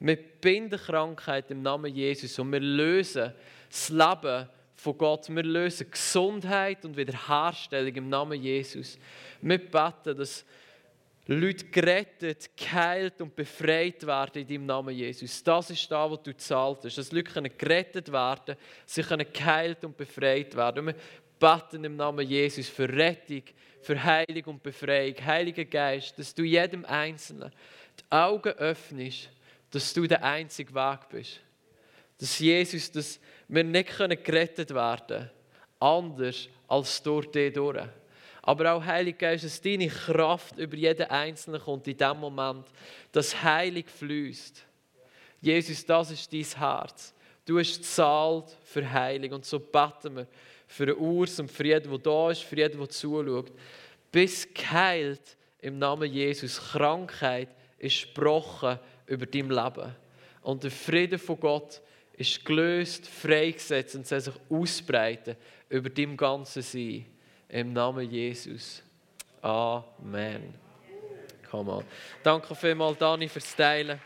wir 0.00 0.16
binden 0.16 0.78
Krankheit 0.78 1.50
im 1.50 1.60
Namen 1.60 1.94
Jesus 1.94 2.38
und 2.38 2.50
wir 2.52 2.60
lösen 2.60 3.34
das 3.68 3.90
Leben 3.90 4.48
von 4.74 4.96
Gott. 4.96 5.28
Wir 5.28 5.42
lösen 5.42 5.90
Gesundheit 5.90 6.84
und 6.86 6.96
Wiederherstellung 6.96 7.94
im 7.94 8.08
Namen 8.08 8.40
Jesus. 8.40 8.98
Wir 9.42 9.58
beten, 9.58 10.16
dass 10.16 10.44
Leute 11.26 11.66
gerettet, 11.66 12.50
geheilt 12.56 13.20
und 13.20 13.36
befreit 13.36 14.04
werden 14.06 14.40
in 14.40 14.48
deinem 14.48 14.66
Namen 14.66 14.94
Jesus. 14.94 15.44
Das 15.44 15.68
ist 15.70 15.92
da, 15.92 16.10
was 16.10 16.22
du 16.22 16.34
zahlt 16.34 16.78
hast. 16.84 16.96
Dass 16.96 17.12
Leute 17.12 17.50
gerettet 17.50 18.10
werden, 18.10 18.56
sie 18.86 19.02
können 19.02 19.26
geheilt 19.30 19.84
und 19.84 19.98
befreit 19.98 20.56
werden. 20.56 20.78
Und 20.78 20.94
wir 20.94 21.02
beten 21.38 21.84
im 21.84 21.96
Namen 21.96 22.26
Jesus 22.26 22.68
für 22.68 22.88
Rettung, 22.88 23.42
für 23.82 24.02
Heilung 24.02 24.44
und 24.44 24.62
Befreiung. 24.62 25.14
Heiliger 25.24 25.66
Geist, 25.66 26.18
dass 26.18 26.34
du 26.34 26.42
jedem 26.42 26.86
Einzelnen 26.86 27.52
die 27.98 28.12
Augen 28.12 28.52
öffnest 28.54 29.28
dass 29.70 29.92
du 29.92 30.06
der 30.06 30.22
einzige 30.24 30.74
Weg 30.74 31.08
bist. 31.10 31.40
Dass 32.18 32.38
Jesus, 32.38 32.90
dass 32.90 33.20
wir 33.48 33.64
nicht 33.64 33.96
gerettet 33.96 34.74
werden 34.74 35.06
können, 35.06 35.30
anders 35.78 36.48
als 36.68 37.02
durch 37.02 37.30
dich 37.30 37.52
durch. 37.52 37.86
Aber 38.42 38.72
auch 38.72 38.84
Heilig 38.84 39.18
Geist, 39.18 39.44
dass 39.44 39.60
deine 39.60 39.88
Kraft 39.88 40.58
über 40.58 40.76
jeden 40.76 41.06
Einzelnen 41.08 41.60
kommt 41.60 41.86
in 41.88 41.96
dem 41.96 42.18
Moment, 42.18 42.66
dass 43.12 43.42
Heilig 43.42 43.88
fließt. 43.88 44.64
Jesus, 45.40 45.84
das 45.84 46.10
ist 46.10 46.32
dein 46.32 46.44
Herz. 46.44 47.14
Du 47.44 47.58
hast 47.58 47.82
zahlt 47.84 48.56
für 48.64 48.90
Heilung. 48.90 49.32
Und 49.32 49.44
so 49.44 49.58
beten 49.58 50.16
wir 50.16 50.26
für 50.66 50.86
den 50.86 50.96
Urs 50.96 51.40
und 51.40 51.50
für 51.50 51.66
jeden, 51.66 51.90
der 51.90 51.98
da 51.98 52.30
ist, 52.30 52.42
für 52.42 52.56
jeden, 52.56 52.78
der 52.78 52.88
zuschaut. 52.88 53.50
Bis 54.12 54.46
geheilt 54.52 55.36
im 55.60 55.78
Namen 55.78 56.12
Jesus. 56.12 56.60
Krankheit 56.60 57.48
ist 57.78 58.14
gebrochen 58.14 58.78
über 59.10 59.26
dein 59.26 59.50
Leben. 59.50 59.94
Und 60.42 60.62
der 60.62 60.70
Friede 60.70 61.18
von 61.18 61.38
Gott 61.38 61.82
ist 62.14 62.44
gelöst, 62.44 63.08
freigesetzt 63.08 63.96
und 63.96 64.06
soll 64.06 64.20
sich 64.20 64.34
ausbreiten 64.48 65.36
über 65.68 65.90
dein 65.90 66.16
ganzes 66.16 66.72
Sein. 66.72 67.06
Im 67.48 67.72
Namen 67.72 68.08
Jesus. 68.08 68.82
Amen. 69.42 70.54
Come 71.50 71.72
on. 71.72 71.84
Danke 72.22 72.54
vielmals, 72.54 72.98
Dani, 72.98 73.28
fürs 73.28 73.56
Teilen. 73.56 74.00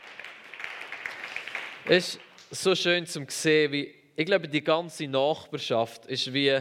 Es 1.84 2.14
ist 2.50 2.62
so 2.62 2.75
schön 2.75 3.06
zu 3.06 3.25
sehen, 3.28 3.73
wie 3.73 3.94
ich 4.16 4.25
glaube, 4.25 4.49
die 4.49 4.64
ganze 4.64 5.06
Nachbarschaft 5.06 6.06
ist 6.06 6.32
wie, 6.32 6.58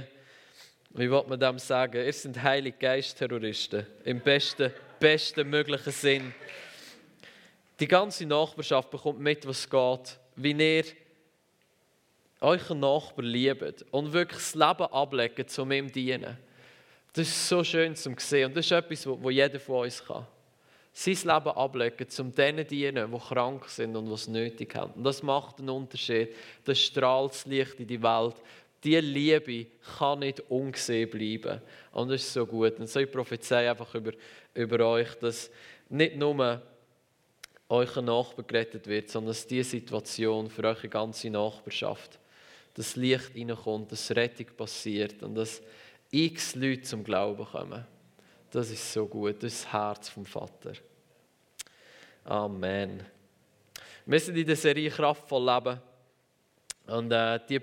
wie 0.90 1.10
will 1.10 1.24
man 1.28 1.40
dem 1.40 1.60
sagen, 1.60 2.04
ihr 2.04 2.12
sind 2.12 2.42
Heilige 2.42 2.78
Geist-Terroristen 2.78 3.86
im 4.04 4.20
besten, 4.20 4.74
besten 5.00 5.50
möglichen 5.50 5.92
Sinn. 5.92 6.34
Die 7.80 7.88
ganze 7.88 8.26
Nachbarschaft 8.26 8.90
bekommt 8.90 9.20
mit, 9.20 9.48
was 9.48 9.70
geht, 9.70 10.20
wie 10.36 10.52
ihr 10.52 10.84
euren 12.40 12.80
Nachbarn 12.80 13.26
liebt 13.26 13.86
und 13.92 14.12
wirklich 14.12 14.40
das 14.40 14.56
Leben 14.56 14.92
ablegen, 14.92 15.46
um 15.58 15.72
ihm 15.72 15.88
zu 15.88 15.94
dienen. 15.94 16.38
Das 17.14 17.28
ist 17.28 17.48
so 17.48 17.64
schön 17.64 17.96
zu 17.96 18.14
sehen 18.18 18.48
und 18.48 18.58
das 18.58 18.66
ist 18.66 18.72
etwas, 18.72 19.08
was 19.08 19.34
jeder 19.34 19.60
von 19.60 19.84
uns 19.84 20.04
kann. 20.04 20.26
Sein 20.92 21.14
Leben 21.14 21.50
ablegen, 21.50 22.08
um 22.20 22.36
denen 22.36 22.68
dienen, 22.68 23.12
die 23.12 23.20
krank 23.20 23.68
sind 23.70 23.96
und 23.96 24.12
was 24.12 24.28
nötig 24.28 24.76
haben. 24.76 24.94
Und 24.94 25.04
das 25.04 25.24
macht 25.24 25.60
einen 25.60 25.70
Unterschied. 25.70 26.36
Das 26.66 26.80
strahlt 26.80 27.32
das 27.32 27.46
Licht 27.46 27.80
in 27.80 27.88
die 27.88 28.02
Welt. 28.02 28.36
Diese 28.84 29.00
Liebe 29.00 29.68
kann 29.98 30.20
nicht 30.20 30.42
ungesehen 30.52 31.10
bleiben. 31.10 31.62
Und 31.94 32.10
das 32.10 32.22
ist 32.22 32.34
so 32.34 32.46
gut. 32.46 32.78
Und 32.80 32.88
so 32.88 33.00
ich 33.00 33.12
prophezei 33.12 33.70
einfach 33.70 33.96
über, 33.96 34.12
über 34.54 34.86
euch, 34.86 35.16
dass 35.16 35.50
nicht 35.90 36.16
nur 36.16 36.62
euer 37.74 38.02
Nachbar 38.04 38.46
gerettet 38.46 38.86
wird, 38.88 39.10
sondern 39.10 39.30
dass 39.30 39.48
diese 39.48 39.72
Situation 39.72 40.48
für 40.50 40.64
eure 40.64 40.88
ganze 40.88 41.30
Nachbarschaft, 41.30 42.20
das 42.76 42.96
Licht 42.96 43.36
reinkommt, 43.36 43.92
dass 43.92 44.12
Rettung 44.12 44.48
passiert 44.56 45.22
und 45.24 45.36
dass 45.36 45.62
x 46.12 46.56
Leute 46.56 46.84
zum 46.84 47.04
Glauben 47.04 47.46
kommen. 47.46 47.86
Das 48.52 48.70
ist 48.70 48.94
so 48.94 49.08
gut, 49.08 49.42
das 49.42 49.62
das 49.62 49.74
Herz 49.74 50.10
vom 50.10 50.26
Vater. 50.26 50.74
Amen. 52.26 53.04
Wir 54.06 54.20
sind 54.20 54.38
in 54.38 54.46
der 54.46 54.56
Serie 54.56 54.90
Kraftvoll 54.92 55.44
Leben. 55.44 55.80
Und 56.88 57.12
äh, 57.12 57.40
die, 57.50 57.60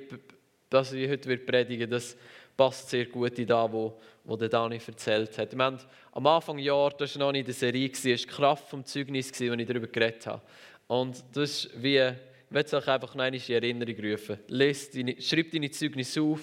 was 0.71 0.93
ich 0.93 1.09
heute 1.09 1.37
predigen 1.39 1.89
das 1.89 2.17
passt 2.61 2.91
sehr 2.91 3.07
gut 3.07 3.39
in 3.39 3.47
das, 3.47 3.73
wo 3.73 4.37
der 4.37 4.51
Dani 4.51 4.79
erzählt 4.87 5.39
hat. 5.39 5.57
Haben 5.57 5.79
am 6.13 6.27
Anfang 6.27 6.59
des 6.59 6.67
Jahres, 6.67 6.95
das 6.99 7.15
war 7.15 7.27
noch 7.27 7.33
nicht 7.33 7.41
in 7.41 7.47
der 7.47 7.55
Serie, 7.55 7.91
war 7.91 8.15
die 8.17 8.27
Kraft 8.27 8.69
vom 8.69 8.85
Zeugnis, 8.85 9.33
als 9.33 9.41
ich 9.41 9.67
darüber 9.67 9.87
geredet 9.87 10.27
habe. 10.27 10.43
Und 10.87 11.25
das 11.33 11.65
ist 11.65 11.83
wie, 11.83 11.97
ich 11.97 12.51
möchte 12.51 12.77
euch 12.77 12.87
einfach 12.87 13.15
noch 13.15 13.25
in 13.25 13.33
Erinnerung 13.33 14.13
rufen. 14.13 14.41
Deine, 14.47 15.23
schreib 15.23 15.51
deine 15.51 15.71
Zeugnisse 15.71 16.21
auf, 16.21 16.41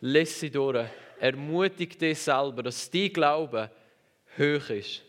lese 0.00 0.40
sie 0.40 0.50
durch, 0.50 0.88
ermutige 1.20 1.96
dich 1.98 2.18
selber, 2.18 2.64
dass 2.64 2.90
dein 2.90 3.12
Glaube 3.12 3.70
hoch 4.36 4.70
ist. 4.70 5.02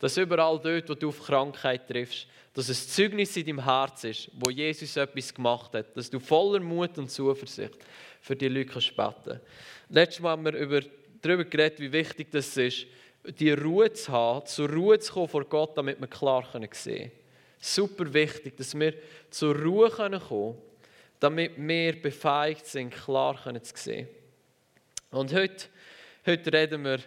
Dass 0.00 0.16
überall 0.16 0.58
dort, 0.60 0.88
wo 0.88 0.94
du 0.94 1.10
auf 1.10 1.22
Krankheit 1.22 1.86
triffst, 1.86 2.26
dass 2.52 2.68
es 2.68 2.88
Zeugnis 2.88 3.36
in 3.36 3.46
deinem 3.46 3.64
Herz 3.64 4.02
ist, 4.02 4.30
wo 4.34 4.50
Jesus 4.50 4.96
etwas 4.96 5.32
gemacht 5.32 5.72
hat, 5.72 5.96
dass 5.96 6.10
du 6.10 6.18
voller 6.18 6.58
Mut 6.58 6.98
und 6.98 7.12
Zuversicht 7.12 7.78
für 8.24 8.34
die 8.34 8.48
Leute 8.48 8.72
beten 8.96 9.40
Letztes 9.90 10.20
Mal 10.20 10.30
haben 10.30 10.46
wir 10.46 10.54
über, 10.54 10.80
darüber 11.20 11.44
geredet, 11.44 11.78
wie 11.78 11.92
wichtig 11.92 12.30
das 12.30 12.56
ist, 12.56 12.86
die 13.38 13.50
Ruhe 13.50 13.92
zu 13.92 14.10
haben, 14.10 14.46
zur 14.46 14.70
Ruhe 14.70 14.98
zu 14.98 15.12
kommen 15.12 15.28
vor 15.28 15.44
Gott, 15.44 15.76
damit 15.76 16.00
wir 16.00 16.06
klar 16.06 16.42
sehen 16.50 16.70
können. 16.70 17.12
Super 17.60 18.14
wichtig, 18.14 18.56
dass 18.56 18.78
wir 18.78 18.94
zur 19.28 19.54
Ruhe 19.54 19.90
kommen 19.90 20.18
können, 20.26 20.54
damit 21.20 21.52
wir 21.58 22.00
befähigt 22.00 22.64
sind, 22.66 22.94
klar 22.94 23.38
zu 23.62 23.72
sehen. 23.76 24.08
Und 25.10 25.34
heute, 25.34 25.66
heute 26.24 26.50
reden 26.50 26.82
wir 26.82 27.00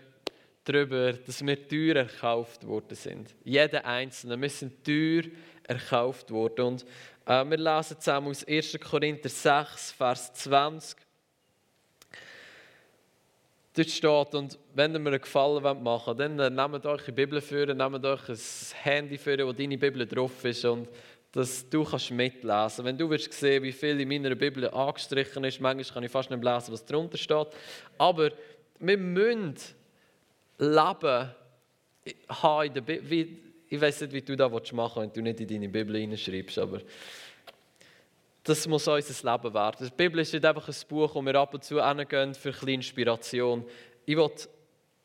darüber, 0.65 1.13
dass 1.13 1.43
wir 1.43 1.67
teuer 1.67 1.95
erkauft 1.95 2.63
worden 2.67 2.95
sind. 2.95 3.33
Jeder 3.43 3.83
Einzelne. 3.86 4.39
Wir 4.39 4.50
sind 4.50 4.83
teuer 4.83 5.24
erkauft 5.63 6.29
worden. 6.29 6.65
Und 6.65 6.86
äh, 7.25 7.43
wir 7.43 7.57
lesen 7.57 8.00
zusammen 8.00 8.27
aus 8.27 8.43
1. 8.43 8.77
Korinther 8.79 9.29
6, 9.29 9.93
Vers 9.93 10.31
20. 10.36 11.06
Dort 13.77 13.91
steht, 13.91 14.34
und 14.34 14.57
wenn 14.74 14.93
ihr 14.93 15.00
mir 15.00 15.10
einen 15.12 15.22
Gefallen 15.22 15.62
machen 15.62 16.07
wollt, 16.07 16.19
dann 16.19 16.39
äh, 16.39 16.50
nehmt 16.50 16.84
euch 16.84 17.03
die 17.03 17.12
Bibel 17.12 17.39
für, 17.41 17.67
nehmt 17.67 18.03
euch 18.03 18.27
ein 18.27 18.39
Handy 18.81 19.19
für, 19.19 19.38
wo 19.46 19.53
deine 19.53 19.77
Bibel 19.77 20.07
drauf 20.07 20.43
ist 20.46 20.65
und 20.65 20.88
dass 21.31 21.69
du 21.69 21.84
kannst 21.84 22.10
mitlesen 22.10 22.86
Wenn 22.86 22.98
du 22.98 23.07
willst 23.07 23.31
sehen, 23.34 23.62
wie 23.62 23.72
viel 23.72 24.00
in 24.00 24.07
meiner 24.07 24.34
Bibel 24.34 24.67
angestrichen 24.67 25.43
ist, 25.43 25.62
manchmal 25.62 25.93
kann 25.93 26.03
ich 26.03 26.12
fast 26.12 26.31
nicht 26.31 26.43
lesen, 26.43 26.74
was 26.74 26.86
drunter 26.86 27.17
steht. 27.17 27.50
Aber 28.00 28.31
wir 28.79 28.98
müssen 28.98 29.53
Leben 30.57 31.29
haben 32.29 32.67
in 32.67 32.74
der 32.74 32.81
Bibel. 32.81 33.27
Ich 33.69 33.79
weiß 33.79 34.01
nicht, 34.01 34.13
wie 34.13 34.22
du 34.24 34.36
das 34.36 34.72
machen 34.72 35.03
willst, 35.03 35.15
wenn 35.15 35.24
du 35.24 35.29
nicht 35.29 35.39
in 35.41 35.48
deine 35.48 35.69
Bibel 35.69 35.98
hineinschreibst, 35.98 36.57
aber 36.57 36.81
das 38.48 38.66
muss 38.66 38.88
unser 38.88 39.32
Leben 39.32 39.54
werden. 39.54 39.88
Die 39.88 39.96
Bibel 39.96 40.22
ist 40.22 40.32
nicht 40.32 40.46
einfach 40.46 40.68
ein 40.68 40.75
Buch, 40.88 41.13
wo 41.16 41.22
wir 41.22 41.36
ab 41.36 41.54
und 41.54 41.63
zu 41.66 41.86
hingehen 41.86 42.34
für 42.34 42.54
ein 42.62 42.68
Inspiration. 42.70 43.66
Ich 44.06 44.16
will, 44.16 44.32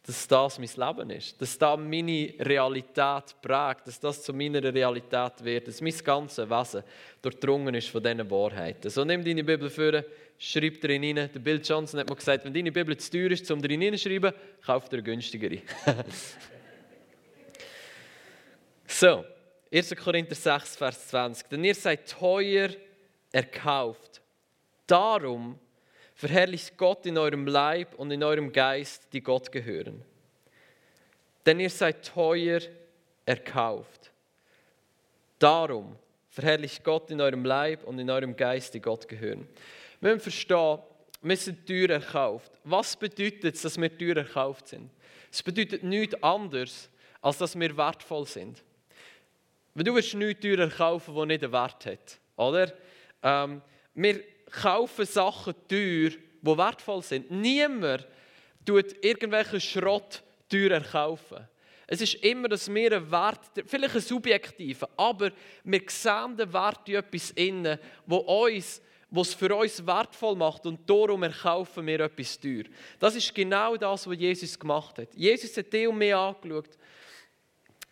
dass 0.04 0.28
das 0.28 0.58
mein 0.58 0.68
Leben 0.68 1.10
ist, 1.10 1.40
dass 1.40 1.58
das 1.58 1.78
meine 1.78 2.34
Realität 2.38 3.34
prägt, 3.42 3.86
dass 3.86 3.98
das 3.98 4.22
zu 4.22 4.32
meiner 4.32 4.62
Realität 4.62 5.44
wird, 5.44 5.66
dass 5.66 5.80
mein 5.80 5.94
ganzes 6.04 6.48
Wesen 6.48 6.84
durchdrungen 7.20 7.74
ist 7.74 7.88
von 7.88 8.02
diesen 8.02 8.30
Wahrheiten. 8.30 8.90
So 8.90 9.04
nimm 9.04 9.24
deine 9.24 9.42
Bibel 9.42 9.68
vor, 9.70 10.04
schreib 10.38 10.80
drin 10.80 11.02
rein. 11.04 11.30
Der 11.32 11.40
Bill 11.40 11.60
Johnson 11.62 11.98
hat 11.98 12.08
mir 12.08 12.16
gesagt, 12.16 12.44
wenn 12.44 12.54
deine 12.54 12.70
Bibel 12.70 12.96
zu 12.96 13.10
teuer 13.10 13.30
ist, 13.32 13.50
um 13.50 13.60
drin 13.60 13.80
hineinzuschreiben, 13.80 14.32
kauf 14.64 14.88
dir 14.88 14.98
eine 14.98 15.02
günstigere. 15.02 15.62
so, 18.86 19.24
1. 19.72 19.96
Korinther 19.96 20.36
6, 20.36 20.76
Vers 20.76 21.08
20. 21.08 21.48
Denn 21.48 21.64
ihr 21.64 21.74
seid 21.74 22.08
teuer 22.08 22.70
erkauft. 23.32 24.20
Darum 24.86 25.58
verherrlicht 26.14 26.76
Gott 26.76 27.06
in 27.06 27.18
eurem 27.18 27.46
Leib 27.46 27.94
und 27.94 28.10
in 28.10 28.22
eurem 28.22 28.52
Geist, 28.52 29.08
die 29.12 29.22
Gott 29.22 29.50
gehören. 29.50 30.04
Denn 31.44 31.58
ihr 31.58 31.70
seid 31.70 32.06
teuer 32.06 32.60
erkauft. 33.26 34.12
Darum 35.38 35.96
verherrlicht 36.30 36.84
Gott 36.84 37.10
in 37.10 37.20
eurem 37.20 37.44
Leib 37.44 37.84
und 37.84 37.98
in 37.98 38.08
eurem 38.08 38.36
Geist, 38.36 38.74
die 38.74 38.80
Gott 38.80 39.08
gehören. 39.08 39.48
Wir 40.00 40.12
müssen 40.12 40.22
verstehen, 40.22 40.78
wir 41.22 41.36
sind 41.36 41.66
teuer 41.66 41.90
erkauft. 41.90 42.52
Was 42.64 42.96
bedeutet 42.96 43.54
es, 43.56 43.62
dass 43.62 43.80
wir 43.80 43.96
teuer 43.96 44.18
erkauft 44.18 44.68
sind? 44.68 44.90
Es 45.30 45.42
bedeutet 45.42 45.82
nichts 45.82 46.22
anderes, 46.22 46.90
als 47.20 47.38
dass 47.38 47.58
wir 47.58 47.76
wertvoll 47.76 48.26
sind. 48.26 48.62
Wenn 49.74 49.84
du 49.84 49.94
willst 49.94 50.14
nichts 50.14 50.42
teuer 50.42 50.68
kaufen, 50.68 51.14
das 51.14 51.26
nicht 51.26 51.42
einen 51.42 51.52
Wert 51.52 51.86
hat, 51.86 52.18
oder? 52.36 52.72
Ähm, 53.22 53.62
wir 53.94 54.22
kaufen 54.50 55.06
Sachen 55.06 55.54
teuer, 55.68 56.10
die 56.10 56.58
wertvoll 56.58 57.02
sind. 57.02 57.30
Niemand 57.30 58.06
tut 58.64 59.04
irgendwelchen 59.04 59.60
Schrott 59.60 60.22
teuer 60.48 60.80
kaufen. 60.80 61.48
Es 61.86 62.00
ist 62.00 62.14
immer, 62.24 62.48
dass 62.48 62.72
wir 62.72 62.92
einen 62.92 63.10
Wert, 63.10 63.40
vielleicht 63.66 63.94
einen 63.94 64.02
subjektiven, 64.02 64.88
aber 64.96 65.30
wir 65.64 65.82
sehen 65.88 66.36
den 66.36 66.52
Wert 66.52 66.88
in 66.88 66.94
etwas 66.94 67.30
innen, 67.32 67.78
wo 68.06 68.16
uns 68.16 68.80
was 69.14 69.34
für 69.34 69.54
uns 69.54 69.86
wertvoll 69.86 70.34
macht 70.34 70.64
und 70.64 70.88
darum 70.88 71.22
erkaufen 71.22 71.86
wir 71.86 72.00
etwas 72.00 72.40
teuer. 72.40 72.64
Das 72.98 73.14
ist 73.14 73.34
genau 73.34 73.76
das, 73.76 74.06
was 74.06 74.16
Jesus 74.16 74.58
gemacht 74.58 74.98
hat. 74.98 75.14
Jesus 75.14 75.54
hat 75.54 75.70
dich 75.70 75.86
und 75.86 75.98
mich 75.98 76.14
angeschaut. 76.14 76.78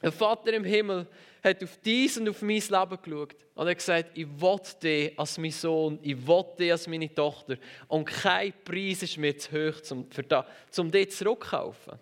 Der 0.00 0.12
Vater 0.12 0.54
im 0.54 0.64
Himmel 0.64 1.06
hat 1.42 1.62
auf 1.62 1.78
dies 1.85 2.18
und 2.18 2.28
auf 2.28 2.42
mein 2.42 2.61
Leben 2.61 2.99
geschaut 3.02 3.37
und 3.54 3.68
hat 3.68 3.76
gesagt, 3.76 4.11
ich 4.14 4.26
will 4.40 4.61
dich 4.82 5.18
als 5.18 5.38
mein 5.38 5.50
Sohn, 5.50 5.99
ich 6.02 6.26
will 6.26 6.44
dich 6.59 6.73
als 6.73 6.87
meine 6.87 7.14
Tochter 7.14 7.56
und 7.88 8.04
kein 8.04 8.52
Preis 8.64 9.02
ist 9.02 9.16
mir 9.18 9.37
zu 9.37 9.50
hoch, 9.50 9.90
um, 9.90 10.11
für 10.11 10.23
da, 10.23 10.47
um 10.78 10.90
dich 10.90 11.11
zurückzukaufen. 11.11 11.99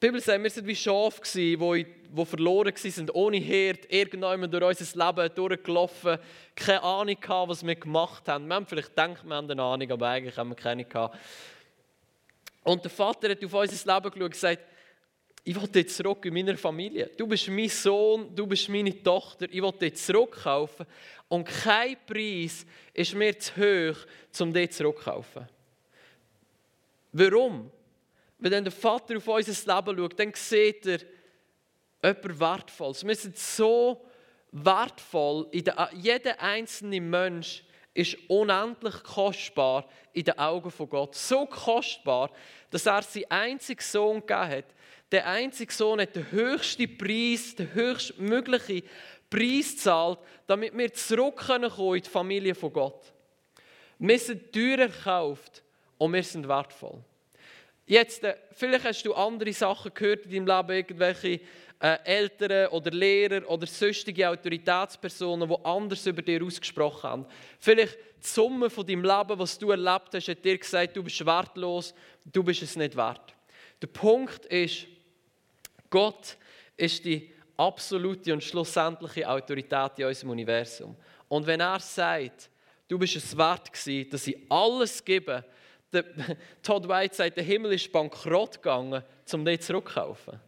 Die 0.00 0.06
Bibel 0.06 0.20
sagt, 0.20 0.40
wir 0.40 0.56
waren 0.56 0.66
wie 0.68 0.76
Schafe, 0.76 1.20
die, 1.34 1.56
verloren 2.24 2.72
waren, 2.72 3.10
ohne 3.10 3.38
Herd, 3.38 3.90
irgendwann 3.92 4.48
durch 4.48 4.80
unser 4.80 5.06
Leben 5.06 5.34
durchgelaufen, 5.34 6.18
keine 6.54 6.82
Ahnung 6.84 7.16
hatten, 7.16 7.48
was 7.48 7.66
wir 7.66 7.74
gemacht 7.74 8.28
haben. 8.28 8.46
Wir 8.46 8.54
haben 8.54 8.66
vielleicht 8.66 8.90
gedacht, 8.90 9.24
wir 9.24 9.34
haben 9.34 9.50
eine 9.50 9.60
Ahnung, 9.60 9.90
aber 9.90 10.08
eigentlich 10.08 10.36
haben 10.36 10.50
wir 10.50 10.54
keine 10.54 10.84
gehabt. 10.84 11.18
Und 12.62 12.84
der 12.84 12.92
Vater 12.92 13.28
hat 13.28 13.44
auf 13.44 13.52
unser 13.52 13.94
Leben 13.94 14.10
geschaut 14.10 14.22
und 14.22 14.30
gesagt, 14.30 14.62
ich 15.48 15.58
will 15.58 15.68
dich 15.68 15.88
zurück 15.88 16.26
in 16.26 16.34
meiner 16.34 16.58
Familie. 16.58 17.10
Du 17.16 17.26
bist 17.26 17.48
mein 17.48 17.70
Sohn, 17.70 18.36
du 18.36 18.46
bist 18.46 18.68
meine 18.68 19.02
Tochter, 19.02 19.46
ich 19.50 19.62
will 19.62 19.72
dich 19.72 19.94
zurückkaufen. 19.94 20.84
Und 21.26 21.44
kein 21.44 21.96
Preis 22.06 22.66
ist 22.92 23.14
mir 23.14 23.38
zu 23.38 23.56
hoch, 23.56 23.96
um 24.40 24.52
dich 24.52 24.72
zurückzukaufen. 24.72 25.48
Warum? 27.12 27.70
Wenn 28.38 28.52
dann 28.52 28.64
der 28.64 28.72
Vater 28.74 29.16
auf 29.16 29.26
unser 29.26 29.74
Leben 29.74 29.98
schaut, 29.98 30.20
dann 30.20 30.32
sieht 30.34 30.84
er 30.84 31.00
etwas 32.02 32.38
Wertvolles. 32.38 33.06
Wir 33.06 33.16
sind 33.16 33.38
so 33.38 34.04
wertvoll. 34.52 35.48
Jeder 35.94 36.42
einzelne 36.42 37.00
Mensch 37.00 37.64
ist 37.94 38.18
unendlich 38.28 39.02
kostbar 39.02 39.88
in 40.12 40.24
den 40.24 40.38
Augen 40.38 40.70
von 40.70 40.90
Gott. 40.90 41.14
So 41.14 41.46
kostbar, 41.46 42.30
dass 42.68 42.84
er 42.84 43.00
seinen 43.00 43.30
einzigen 43.30 43.80
Sohn 43.80 44.20
gegeben 44.20 44.48
hat. 44.50 44.64
Der 45.10 45.26
einzige 45.26 45.72
Sohn 45.72 46.00
hat 46.00 46.14
den 46.14 46.30
höchsten 46.30 46.98
Preis, 46.98 47.54
den 47.54 47.72
höchstmöglichen 47.72 48.82
Preis 49.30 49.76
zahlt, 49.78 50.18
damit 50.46 50.76
wir 50.76 50.92
zurückkommen 50.92 51.70
können 51.70 51.96
in 51.96 52.02
die 52.02 52.10
Familie 52.10 52.54
von 52.54 52.72
Gott. 52.72 53.12
Wir 53.98 54.18
sind 54.18 54.52
teuer 54.52 54.78
erkauft 54.78 55.62
und 55.96 56.12
wir 56.12 56.22
sind 56.22 56.46
wertvoll. 56.46 57.02
Jetzt, 57.86 58.22
äh, 58.22 58.36
vielleicht 58.52 58.84
hast 58.84 59.02
du 59.04 59.14
andere 59.14 59.52
Sachen 59.52 59.92
gehört 59.94 60.26
in 60.26 60.44
deinem 60.44 60.68
Leben, 60.68 60.76
irgendwelche 60.76 61.40
äh, 61.80 61.98
Eltern 62.04 62.68
oder 62.68 62.90
Lehrer 62.90 63.48
oder 63.48 63.66
sonstige 63.66 64.28
Autoritätspersonen, 64.28 65.48
die 65.48 65.64
anders 65.64 66.06
über 66.06 66.20
dir 66.20 66.44
ausgesprochen 66.44 67.02
haben. 67.02 67.26
Vielleicht 67.58 67.94
die 67.94 68.26
Summe 68.26 68.68
von 68.68 68.86
deinem 68.86 69.04
Leben, 69.04 69.38
was 69.38 69.58
du 69.58 69.70
erlebt 69.70 70.10
hast, 70.12 70.28
hat 70.28 70.44
dir 70.44 70.58
gesagt, 70.58 70.96
du 70.96 71.02
bist 71.02 71.24
wertlos, 71.24 71.94
du 72.26 72.42
bist 72.42 72.62
es 72.62 72.76
nicht 72.76 72.94
wert. 72.94 73.34
Der 73.80 73.86
Punkt 73.86 74.44
ist, 74.46 74.86
Gott 75.90 76.36
ist 76.76 77.04
die 77.04 77.32
absolute 77.56 78.32
und 78.32 78.42
schlussendliche 78.42 79.28
Autorität 79.28 79.98
in 79.98 80.06
unserem 80.06 80.30
Universum. 80.30 80.96
Und 81.28 81.46
wenn 81.46 81.60
er 81.60 81.80
sagt, 81.80 82.50
du 82.86 82.98
bist 82.98 83.16
es 83.16 83.36
wert 83.36 83.72
gewesen, 83.72 84.10
dass 84.10 84.26
ich 84.26 84.38
alles 84.48 85.04
gebe, 85.04 85.44
der, 85.92 86.04
Todd 86.62 86.88
White 86.88 87.14
sagt, 87.14 87.36
der 87.36 87.44
Himmel 87.44 87.72
ist 87.72 87.90
bankrott 87.92 88.54
gegangen, 88.54 89.02
um 89.32 89.44
dich 89.44 89.60
zurückzukaufen. 89.60 90.40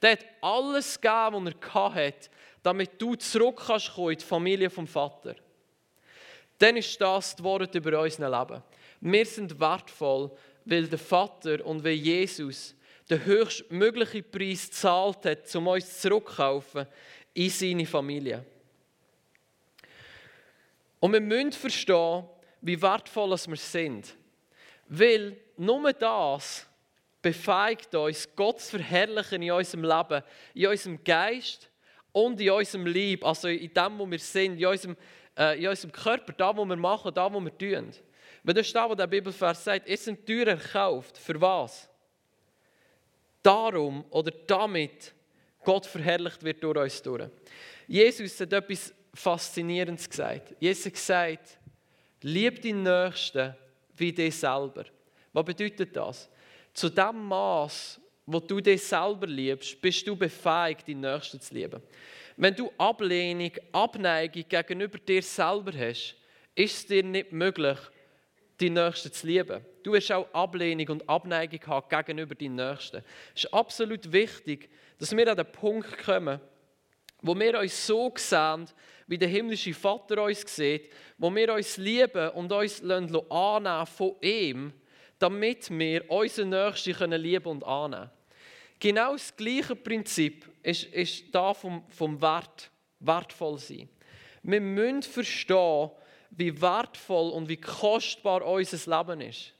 Der 0.00 0.12
hat 0.12 0.24
alles 0.40 1.00
gegeben, 1.00 1.46
was 1.46 1.74
er 1.74 1.94
hatte, 1.94 2.30
damit 2.62 3.00
du 3.00 3.14
zurück 3.16 3.62
kannst 3.66 3.96
in 3.96 4.16
die 4.16 4.24
Familie 4.24 4.70
vom 4.70 4.86
Vater. 4.86 5.34
Dann 6.58 6.76
ist 6.76 7.00
das 7.00 7.36
die 7.36 7.42
Wort 7.44 7.74
über 7.74 8.00
unser 8.00 8.28
Leben. 8.28 8.62
Wir 9.00 9.26
sind 9.26 9.58
wertvoll, 9.60 10.30
weil 10.64 10.86
der 10.86 10.98
Vater 10.98 11.64
und 11.64 11.84
weil 11.84 11.94
Jesus 11.94 12.74
den 13.10 13.24
höchstmöglichen 13.24 14.24
Preis 14.30 14.68
gezahlt 14.68 15.24
hat, 15.24 15.56
um 15.56 15.66
uns 15.68 16.00
zurückzukaufen 16.00 16.86
in 17.34 17.50
seine 17.50 17.86
Familie. 17.86 18.44
Und 21.00 21.12
wir 21.12 21.20
müssen 21.20 21.52
verstehen, 21.52 22.24
wie 22.60 22.80
wertvoll 22.80 23.30
wir 23.30 23.56
sind. 23.56 24.14
Weil 24.88 25.36
nur 25.56 25.92
das 25.92 26.66
befeigt 27.22 27.94
uns, 27.94 28.28
Gott 28.34 28.60
zu 28.60 28.78
verherrlichen 28.78 29.42
in 29.42 29.52
unserem 29.52 29.84
Leben, 29.84 30.22
in 30.54 30.66
unserem 30.66 31.04
Geist 31.04 31.70
und 32.12 32.40
in 32.40 32.50
unserem 32.50 32.86
Leib, 32.86 33.24
also 33.24 33.48
in 33.48 33.72
dem, 33.72 33.98
wo 33.98 34.10
wir 34.10 34.18
sind, 34.18 34.58
in 34.58 34.66
unserem, 34.66 34.96
äh, 35.36 35.58
in 35.58 35.68
unserem 35.68 35.92
Körper, 35.92 36.32
da, 36.32 36.56
wo 36.56 36.64
wir 36.64 36.76
machen, 36.76 37.12
da, 37.14 37.32
wo 37.32 37.40
wir 37.40 37.56
tun. 37.56 37.92
Wenn 38.42 38.54
das 38.54 38.72
da, 38.72 38.88
wo 38.88 38.94
der 38.94 39.06
Bibelvers 39.06 39.62
sagt, 39.62 39.88
ihr 39.88 39.96
seid 39.96 40.26
teuer 40.26 40.46
erkauft. 40.48 41.18
Für 41.18 41.40
was? 41.40 41.87
Darum 43.42 44.04
oder 44.10 44.32
damit 44.46 45.14
Gott 45.64 45.86
verherrlicht 45.86 46.42
wird 46.42 46.62
durch 46.62 46.78
uns 46.78 47.02
durch. 47.02 47.28
Jesus 47.86 48.40
hat 48.40 48.52
etwas 48.52 48.94
Faszinierendes 49.14 50.08
gesagt. 50.08 50.54
Jesus 50.60 50.86
hat 50.86 50.92
gesagt, 50.92 51.58
lieb 52.22 52.62
deinen 52.62 52.82
Nächsten 52.82 53.54
wie 53.96 54.12
dich 54.12 54.36
selber. 54.36 54.84
Was 55.32 55.44
bedeutet 55.44 55.96
das? 55.96 56.28
Zu 56.72 56.88
dem 56.88 57.24
Maß, 57.26 58.00
wo 58.26 58.40
du 58.40 58.60
dich 58.60 58.82
selber 58.82 59.26
liebst, 59.26 59.80
bist 59.80 60.06
du 60.06 60.14
befähigt, 60.14 60.86
deinen 60.86 61.00
Nächsten 61.00 61.40
zu 61.40 61.54
lieben. 61.54 61.82
Wenn 62.36 62.54
du 62.54 62.70
Ablehnung, 62.78 63.52
Abneigung 63.72 64.44
gegenüber 64.48 64.98
dir 64.98 65.22
selber 65.22 65.72
hast, 65.76 66.14
ist 66.54 66.76
es 66.76 66.86
dir 66.86 67.02
nicht 67.02 67.32
möglich, 67.32 67.78
die 68.60 68.70
Nächsten 68.70 69.12
zu 69.12 69.26
lieben. 69.26 69.64
Du 69.82 69.92
wirst 69.92 70.10
auch 70.12 70.32
Ablehnung 70.32 70.88
und 70.88 71.08
Abneigung 71.08 71.60
haben 71.66 71.88
gegenüber 71.88 72.34
deinen 72.34 72.56
Nächsten. 72.56 73.02
Es 73.34 73.44
ist 73.44 73.54
absolut 73.54 74.12
wichtig, 74.12 74.68
dass 74.98 75.16
wir 75.16 75.30
an 75.30 75.36
den 75.36 75.50
Punkt 75.52 75.98
kommen, 76.04 76.40
wo 77.22 77.38
wir 77.38 77.58
uns 77.58 77.86
so 77.86 78.12
sehen, 78.16 78.66
wie 79.06 79.18
der 79.18 79.28
himmlische 79.28 79.74
Vater 79.74 80.22
uns 80.22 80.44
sieht, 80.54 80.90
wo 81.16 81.34
wir 81.34 81.54
uns 81.54 81.76
lieben 81.76 82.30
und 82.30 82.52
uns 82.52 82.82
annehmen 82.82 83.86
von 83.86 84.16
ihm, 84.20 84.72
damit 85.18 85.70
wir 85.70 86.10
unseren 86.10 86.50
Nächsten 86.50 87.12
lieben 87.12 87.48
und 87.48 87.64
annehmen 87.64 88.02
können. 88.02 88.10
Genau 88.80 89.12
das 89.12 89.34
gleiche 89.36 89.74
Prinzip 89.74 90.48
ist, 90.62 90.84
ist 90.84 91.34
da 91.34 91.52
vom, 91.52 91.82
vom 91.88 92.20
Wert, 92.20 92.70
wertvoll 93.00 93.58
sein. 93.58 93.88
Wir 94.42 94.60
müssen 94.60 95.02
verstehen, 95.02 95.90
wie 96.30 96.60
wertvoll 96.60 97.30
und 97.30 97.48
wie 97.48 97.56
kostbar 97.56 98.44
unser 98.44 98.98
Leben 98.98 99.20
ist. 99.20 99.54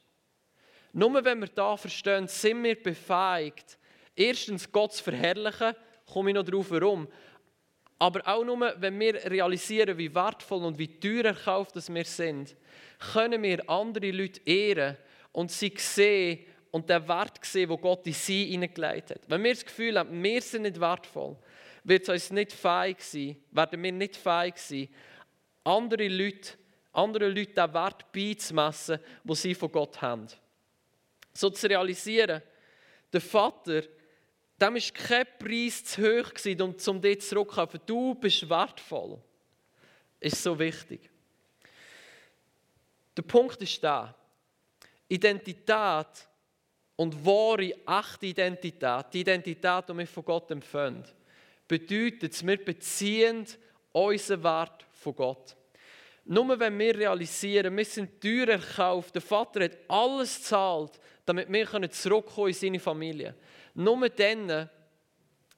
Nur 0.93 1.25
wenn 1.25 1.41
wir 1.41 1.49
da 1.49 1.77
verstehen, 1.77 2.27
sind 2.29 2.63
wir 2.65 2.83
befähigt, 2.83 3.79
erstens 4.17 4.71
Gott 4.71 4.95
zu 4.95 5.05
verherrlichen, 5.05 5.75
komme 6.07 6.31
ich 6.31 6.35
noch 6.35 6.45
darauf 6.45 6.71
herum, 6.71 7.09
aber 7.99 8.27
auch 8.27 8.45
nur, 8.45 8.75
wenn 8.79 8.99
wir 8.99 9.15
realisieren, 9.31 9.99
wie 9.99 10.15
wertvoll 10.15 10.65
und 10.65 10.79
wie 10.79 10.99
teuer 11.01 11.25
erkauft 11.27 11.75
wir 11.75 12.05
sind, 12.05 12.57
können 13.13 13.43
wir 13.43 13.69
andere 13.69 14.11
Leute 14.11 14.41
ehren 14.45 14.97
und 15.33 15.51
sie 15.51 15.75
sehen 15.77 16.45
und 16.71 16.89
den 16.89 17.07
Wert 17.09 17.45
sehen, 17.45 17.69
den 17.69 17.81
Gott 17.81 18.07
in 18.07 18.13
sie 18.13 18.47
hineingelegt 18.47 19.11
hat. 19.11 19.21
Wenn 19.27 19.43
wir 19.43 19.53
das 19.53 19.65
Gefühl 19.65 19.99
haben, 19.99 20.23
wir 20.23 20.43
sind 20.43 20.63
nicht 20.63 20.81
wertvoll, 20.81 21.37
wird 21.83 22.03
es 22.03 22.09
uns 22.09 22.31
nicht 22.31 22.53
fähig 22.53 23.01
sein, 23.01 23.37
werden 23.51 23.83
wir 23.83 23.93
nicht 23.93 24.17
fähig 24.17 24.59
sein, 24.59 24.89
andere 25.69 26.09
Leute, 26.09 26.55
anderen 26.93 27.35
Leuten 27.35 27.55
den 27.55 27.75
Wert 27.75 28.11
beizumessen, 28.13 28.99
den 29.23 29.35
sie 29.35 29.55
von 29.55 29.71
Gott 29.71 30.01
haben. 30.01 30.27
So 31.33 31.51
zu 31.51 31.69
realisieren, 31.69 32.43
der 33.13 33.21
Vater, 33.21 33.83
dem 34.61 34.75
war 34.75 34.93
kein 34.93 35.27
Preis 35.39 35.85
zu 35.85 36.03
hoch, 36.03 36.33
um, 36.61 36.75
um 36.87 37.01
dich 37.01 37.21
zurückzukommen. 37.21 37.81
Du 37.87 38.15
bist 38.15 38.49
wertvoll. 38.49 39.19
Ist 40.21 40.43
so 40.43 40.59
wichtig. 40.59 41.09
Der 43.17 43.23
Punkt 43.23 43.61
ist 43.63 43.83
da. 43.83 44.15
Identität 45.09 46.29
und 46.97 47.25
wahre, 47.25 47.73
echte 47.87 48.27
Identität, 48.27 49.07
die 49.13 49.21
Identität, 49.21 49.89
die 49.89 49.97
wir 49.97 50.07
von 50.07 50.25
Gott 50.25 50.51
empfangen, 50.51 51.05
bedeutet, 51.67 52.45
wir 52.45 52.65
beziehen 52.65 53.47
unseren 53.93 54.43
Wert 54.43 54.85
von 54.93 55.15
Gott. 55.15 55.57
Nur 56.31 56.61
wenn 56.61 56.79
wir 56.79 56.95
realisieren, 56.95 57.75
wir 57.75 57.85
sind 57.87 58.21
teuer 58.21 58.49
erkauft, 58.49 59.15
der 59.15 59.23
Vater 59.23 59.65
hat 59.65 59.79
alles 59.89 60.37
gezahlt, 60.37 61.01
damit 61.25 61.51
wir 61.51 61.91
zurückkommen 61.91 62.49
in 62.49 62.55
seine 62.55 62.79
Familie. 62.79 63.35
Nur 63.73 64.11
dann 64.11 64.69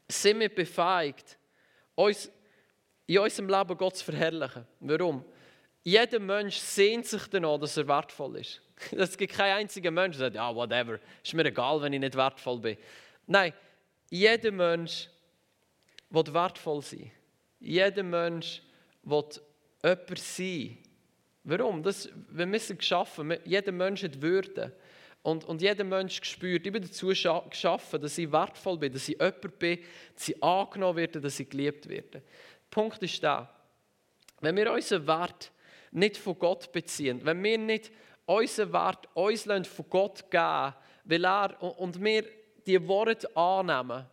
sind 0.08 0.38
wir 0.38 0.48
befähigt, 0.48 1.36
uns 1.96 2.30
in 3.04 3.18
unserem 3.18 3.48
Leben 3.48 3.76
Gott 3.76 3.96
zu 3.96 4.04
verherrlichen. 4.04 4.64
Warum? 4.78 5.24
Jeder 5.82 6.20
Mensch 6.20 6.58
sehnt 6.58 7.06
sich 7.06 7.26
danach, 7.26 7.58
dass 7.58 7.76
er 7.76 7.88
wertvoll 7.88 8.36
ist. 8.36 8.62
Es 8.92 9.18
gibt 9.18 9.32
keinen 9.32 9.56
einzigen 9.56 9.92
Mensch, 9.92 10.18
der 10.18 10.26
sagt, 10.26 10.36
ja, 10.36 10.54
whatever, 10.54 11.00
ist 11.24 11.34
mir 11.34 11.46
egal, 11.46 11.82
wenn 11.82 11.94
ich 11.94 12.00
nicht 12.00 12.14
wertvoll 12.14 12.60
bin. 12.60 12.76
Nein, 13.26 13.52
jeder 14.08 14.52
Mensch 14.52 15.08
will 16.10 16.32
wertvoll 16.32 16.80
sein. 16.80 17.10
Jeder 17.58 18.04
Mensch 18.04 18.62
will 19.02 19.24
jemand 19.82 20.18
sein. 20.18 20.78
Warum? 21.44 21.82
Das, 21.82 22.08
wir 22.30 22.46
müssen 22.46 22.78
geschaffen. 22.78 23.34
Jeder 23.44 23.72
Mensch 23.72 24.02
hat 24.02 24.20
Würde. 24.20 24.76
Und, 25.22 25.44
und 25.44 25.60
jeder 25.60 25.84
Mensch 25.84 26.20
spürt, 26.22 26.66
ich 26.66 26.72
bin 26.72 26.82
dazu 26.82 27.08
geschaffen, 27.08 28.00
dass 28.00 28.16
ich 28.16 28.32
wertvoll 28.32 28.78
bin, 28.78 28.92
dass 28.92 29.08
ich 29.08 29.18
jemand 29.18 29.58
bin, 29.58 29.78
dass 30.14 30.28
ich 30.28 30.42
angenommen 30.42 30.96
werde, 30.96 31.20
dass 31.20 31.38
ich 31.38 31.48
geliebt 31.48 31.88
werde. 31.88 32.10
Der 32.10 32.22
Punkt 32.70 33.02
ist 33.02 33.22
da, 33.22 33.54
wenn 34.40 34.56
wir 34.56 34.72
unseren 34.72 35.06
Wert 35.06 35.52
nicht 35.90 36.16
von 36.16 36.38
Gott 36.38 36.72
beziehen, 36.72 37.20
wenn 37.24 37.42
wir 37.42 37.58
nicht 37.58 37.90
unseren 38.24 38.72
Wert 38.72 39.08
uns 39.14 39.68
von 39.68 39.90
Gott 39.90 40.30
geben 40.30 40.74
weil 41.04 41.24
er, 41.24 41.62
und 41.62 42.02
wir 42.02 42.24
die 42.66 42.86
Worte 42.86 43.34
annehmen, 43.36 44.06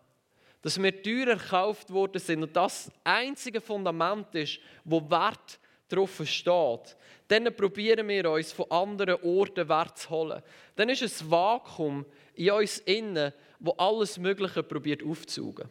dass 0.62 0.82
wir 0.82 1.04
teuer 1.04 1.28
erkauft 1.28 1.92
worden 1.92 2.20
sind 2.20 2.44
und 2.44 2.56
das 2.56 2.92
einzige 3.04 3.62
Fundament 3.62 4.34
ist, 4.36 4.60
wo 4.84 5.02
Wert 5.10 5.60
drauf 5.90 6.22
steht, 6.26 6.98
dann 7.28 7.56
probieren 7.56 8.08
wir 8.08 8.30
uns 8.32 8.52
von 8.52 8.70
anderen 8.72 9.22
Orten 9.24 9.68
Wert 9.68 9.98
zu 9.98 10.10
holen. 10.10 10.42
Dann 10.76 10.90
ist 10.90 11.04
ein 11.04 11.32
Vakuum 11.32 12.06
in 12.36 12.52
uns 12.52 12.80
innen, 12.80 13.34
wo 13.60 13.72
alles 13.72 14.18
Mögliche 14.18 14.64
probiert 14.64 15.04
aufzusaugen. 15.04 15.70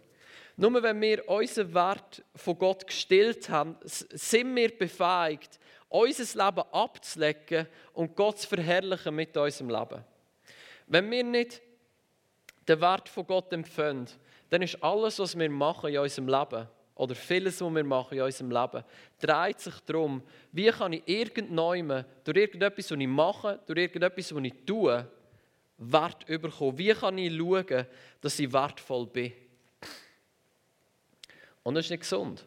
Nur 0.57 0.83
wenn 0.83 1.01
wir 1.01 1.29
unseren 1.29 1.75
Wert 1.75 2.25
von 2.35 2.59
Gott 2.59 2.87
gestillt 2.87 3.49
haben, 3.51 3.77
sind 3.83 4.57
wir 4.57 4.77
befähigt, 4.77 5.59
unser 5.89 6.47
Leben 6.47 6.65
abzulegen 6.73 7.67
und 7.93 8.17
Gott 8.17 8.41
zu 8.41 8.49
verherrlichen 8.49 9.15
mit 9.15 9.37
unserem 9.37 9.71
Leben. 9.71 10.05
Wenn 10.87 11.11
wir 11.11 11.25
nicht 11.25 11.61
den 12.67 12.81
Wert 12.81 13.09
von 13.09 13.27
Gott 13.27 13.53
empfinden, 13.53 14.11
dann 14.51 14.63
ist 14.63 14.83
alles, 14.83 15.19
was 15.19 15.39
wir 15.39 15.51
machen 15.51 15.91
in 15.93 15.99
unserem 15.99 16.29
Leben, 16.29 16.69
oder 16.95 17.15
vieles, 17.15 17.61
was 17.61 17.75
wir 17.75 17.85
machen 17.85 18.17
in 18.17 18.23
unserem 18.23 18.51
Leben, 18.51 18.85
dreht 19.21 19.61
sich 19.61 19.75
darum, 19.81 20.23
wie 20.53 20.71
kann 20.71 20.95
ich 20.95 21.03
irgendwann 21.07 22.05
durch 22.25 22.37
irgendetwas, 22.37 22.91
was 22.91 22.99
ich 22.99 23.07
mache, 23.07 23.61
durch 23.67 23.79
irgendetwas, 23.79 24.35
was 24.35 24.45
ich 24.45 24.55
tue, 24.65 25.07
Wert 25.79 26.27
bekommen. 26.27 26.79
Wie 26.79 26.93
kann 26.95 27.19
ich 27.19 27.37
schauen, 27.37 27.87
dass 28.21 28.39
ich 28.39 28.53
wertvoll 28.53 29.07
bin? 29.07 29.33
Und 31.63 31.75
das 31.75 31.87
ist 31.87 31.91
nicht 31.91 32.01
gesund. 32.01 32.47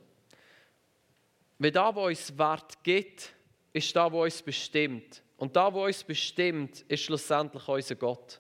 Weil 1.60 1.72
da, 1.72 1.94
wo 1.94 2.06
uns 2.06 2.36
Wert 2.38 2.84
gibt, 2.84 3.34
ist 3.74 3.96
da, 3.96 4.12
wo 4.12 4.24
uns 4.24 4.42
bestimmt. 4.42 5.22
Und 5.38 5.56
da, 5.56 5.74
wo 5.74 5.86
uns 5.86 6.04
bestimmt, 6.04 6.82
ist 6.88 7.04
schlussendlich 7.04 7.68
unser 7.68 7.96
Gott. 7.96 8.40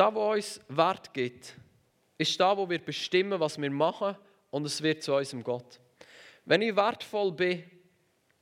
Da, 0.00 0.14
wo 0.14 0.32
uns 0.32 0.58
Wert 0.66 1.12
gibt, 1.12 1.54
ist 2.16 2.40
da, 2.40 2.56
wo 2.56 2.66
wir 2.70 2.78
bestimmen, 2.78 3.38
was 3.38 3.60
wir 3.60 3.70
machen 3.70 4.16
und 4.50 4.64
es 4.64 4.82
wird 4.82 5.02
zu 5.02 5.14
unserem 5.14 5.44
Gott. 5.44 5.78
Wenn 6.46 6.62
ich 6.62 6.74
wertvoll 6.74 7.32
bin 7.32 7.70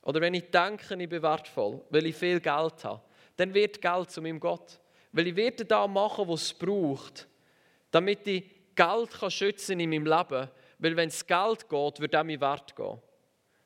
oder 0.02 0.20
wenn 0.20 0.34
ich 0.34 0.52
denke, 0.52 0.94
ich 0.94 1.08
bin 1.08 1.20
wertvoll, 1.20 1.84
weil 1.90 2.06
ich 2.06 2.14
viel 2.14 2.38
Geld 2.38 2.84
habe, 2.84 3.02
dann 3.34 3.52
wird 3.52 3.82
Geld 3.82 4.08
zu 4.08 4.22
meinem 4.22 4.38
Gott. 4.38 4.78
Weil 5.10 5.26
ich 5.26 5.34
werde 5.34 5.64
da 5.64 5.88
machen, 5.88 6.28
was 6.28 6.42
es 6.42 6.54
braucht, 6.54 7.26
damit 7.90 8.24
ich 8.28 8.44
Geld 8.76 9.10
kann 9.10 9.28
schützen 9.28 9.80
in 9.80 9.90
meinem 9.90 10.06
Leben. 10.06 10.48
Weil 10.78 10.96
wenn 10.96 11.08
es 11.08 11.26
Geld 11.26 11.68
geht, 11.68 11.98
wird 11.98 12.14
auch 12.14 12.22
mein 12.22 12.40
Wert 12.40 12.76
gehen. 12.76 13.00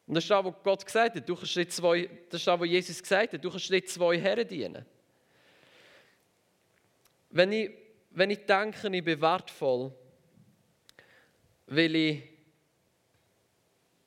Und 0.06 0.14
das 0.14 0.24
ist 0.24 0.30
das, 0.30 0.42
was 0.42 0.54
Gott 0.64 0.86
gesagt 0.86 1.16
hat. 1.16 1.28
Du 1.28 1.36
kannst 1.36 1.54
nicht 1.58 1.72
zwei, 1.72 2.08
das 2.30 2.40
ist 2.40 2.46
das, 2.46 2.58
was 2.58 2.68
Jesus 2.68 3.02
gesagt 3.02 3.34
hat. 3.34 3.44
Du 3.44 3.50
kannst 3.50 3.70
nicht 3.70 3.90
zwei 3.90 4.18
Herren 4.18 4.48
dienen. 4.48 4.86
Wenn 7.28 7.52
ich 7.52 7.81
wenn 8.14 8.30
ich 8.30 8.44
denke, 8.46 8.94
ich 8.94 9.04
bin 9.04 9.20
wertvoll, 9.20 9.92
weil 11.66 11.96
ich 11.96 12.22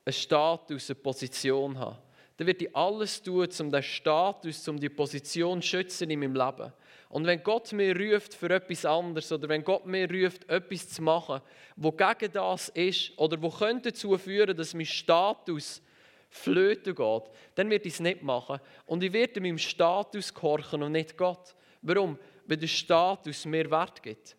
einen 0.06 0.14
Status, 0.14 0.90
eine 0.90 0.96
Position 0.96 1.78
habe, 1.78 1.98
dann 2.38 2.48
werde 2.48 2.66
ich 2.66 2.76
alles 2.76 3.22
tun, 3.22 3.48
um 3.60 3.72
den 3.72 3.84
Status, 3.84 4.68
um 4.68 4.80
die 4.80 4.90
Position 4.90 5.62
zu 5.62 5.70
schützen 5.70 6.10
in 6.10 6.20
meinem 6.20 6.36
Leben. 6.36 6.72
Und 7.10 7.26
wenn 7.26 7.42
Gott 7.42 7.72
mir 7.72 7.96
ruft 7.98 8.34
für 8.34 8.50
etwas 8.50 8.84
anderes 8.84 9.32
oder 9.32 9.48
wenn 9.48 9.64
Gott 9.64 9.86
mir 9.86 10.10
ruft, 10.12 10.50
etwas 10.50 10.90
zu 10.90 11.02
machen, 11.02 11.42
wo 11.78 11.92
gegen 11.92 12.32
das 12.34 12.70
ist 12.70 13.18
oder 13.18 13.42
wo 13.42 13.50
könnte 13.50 13.92
dazu 13.92 14.18
führen, 14.18 14.56
dass 14.56 14.74
mein 14.74 14.86
Status 14.86 15.82
flöten 16.30 16.94
geht, 16.94 17.24
dann 17.56 17.70
werde 17.70 17.88
ich 17.88 17.94
es 17.94 18.00
nicht 18.02 18.22
machen. 18.22 18.60
Und 18.86 19.02
ich 19.02 19.14
werde 19.14 19.40
meinem 19.40 19.58
Status 19.58 20.34
gehorchen 20.34 20.84
und 20.84 20.92
nicht 20.92 21.16
Gott. 21.16 21.56
Warum? 21.82 22.20
Weil 22.46 22.58
der 22.58 22.68
Status 22.68 23.46
mehr 23.46 23.70
Wert 23.70 24.02
gibt. 24.02 24.36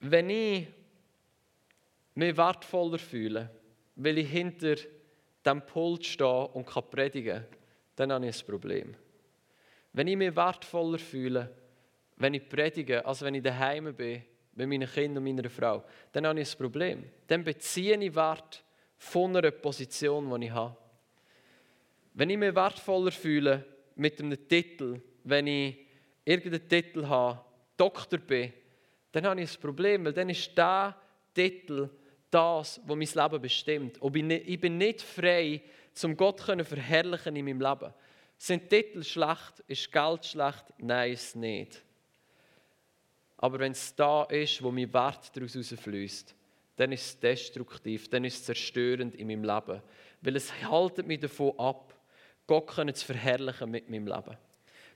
Wenn 0.00 0.30
ich 0.30 0.68
mich 2.14 2.36
wertvoller 2.36 2.98
fühle, 2.98 3.50
weil 3.96 4.18
ich 4.18 4.30
hinter 4.30 4.76
dem 5.44 5.62
Pult 5.62 6.04
stehe 6.04 6.48
und 6.48 6.66
kann 6.66 6.88
predigen 6.90 7.44
dann 7.96 8.12
habe 8.12 8.26
ich 8.26 8.40
ein 8.40 8.46
Problem. 8.46 8.94
Wenn 9.92 10.06
ich 10.06 10.16
mich 10.16 10.36
wertvoller 10.36 10.98
fühle, 10.98 11.50
wenn 12.16 12.34
ich 12.34 12.48
predige, 12.48 13.04
als 13.04 13.22
wenn 13.22 13.34
ich 13.34 13.42
daheim 13.42 13.94
bin, 13.94 14.22
mit 14.54 14.68
meinen 14.68 14.88
Kindern 14.88 15.26
und 15.26 15.34
meiner 15.34 15.50
Frau, 15.50 15.84
dann 16.12 16.26
habe 16.26 16.40
ich 16.40 16.52
ein 16.52 16.58
Problem. 16.58 17.04
Dann 17.26 17.42
beziehe 17.42 17.98
ich 17.98 18.14
Wert 18.14 18.62
von 18.96 19.36
einer 19.36 19.50
Position, 19.50 20.40
die 20.40 20.46
ich 20.46 20.52
habe. 20.52 20.76
Wenn 22.14 22.30
ich 22.30 22.38
mich 22.38 22.54
wertvoller 22.54 23.12
fühle 23.12 23.64
mit 23.96 24.20
einem 24.20 24.48
Titel, 24.48 25.00
wenn 25.24 25.46
ich 25.46 25.76
irgendeinen 26.24 26.68
Titel 26.68 27.06
habe, 27.06 27.40
Doktor 27.76 28.18
bin, 28.18 28.52
dann 29.12 29.26
habe 29.26 29.40
ich 29.40 29.56
ein 29.56 29.60
Problem, 29.60 30.04
weil 30.04 30.12
dann 30.12 30.30
ist 30.30 30.56
der 30.56 30.96
Titel 31.34 31.88
das, 32.30 32.80
was 32.84 32.96
mein 32.96 33.24
Leben 33.24 33.42
bestimmt. 33.42 33.98
Und 34.02 34.16
ich 34.16 34.60
bin 34.60 34.78
nicht 34.78 35.02
frei, 35.02 35.62
um 36.02 36.16
Gott 36.16 36.40
zu 36.40 36.64
verherrlichen 36.64 37.36
in 37.36 37.44
meinem 37.44 37.60
Leben. 37.60 37.94
Sind 38.38 38.68
Titel 38.68 39.02
schlecht? 39.02 39.62
Ist 39.66 39.90
Geld 39.90 40.24
schlecht? 40.24 40.64
Nein, 40.78 41.12
ist 41.12 41.36
nicht. 41.36 41.82
Aber 43.38 43.58
wenn 43.58 43.72
es 43.72 43.94
da 43.94 44.24
ist, 44.24 44.62
wo 44.62 44.70
mein 44.70 44.92
Wert 44.92 45.34
daraus 45.34 45.54
herausfließt, 45.54 46.34
dann 46.76 46.92
ist 46.92 47.06
es 47.06 47.20
destruktiv, 47.20 48.08
dann 48.08 48.24
ist 48.24 48.40
es 48.40 48.44
zerstörend 48.44 49.14
in 49.14 49.28
meinem 49.28 49.44
Leben. 49.44 49.82
Weil 50.20 50.36
es 50.36 50.52
haltet 50.62 51.06
mich 51.06 51.20
davon 51.20 51.58
ab, 51.58 51.94
Gott 52.46 52.70
zu 52.96 53.06
verherrlichen 53.06 53.70
mit 53.70 53.90
meinem 53.90 54.06
Leben. 54.06 54.36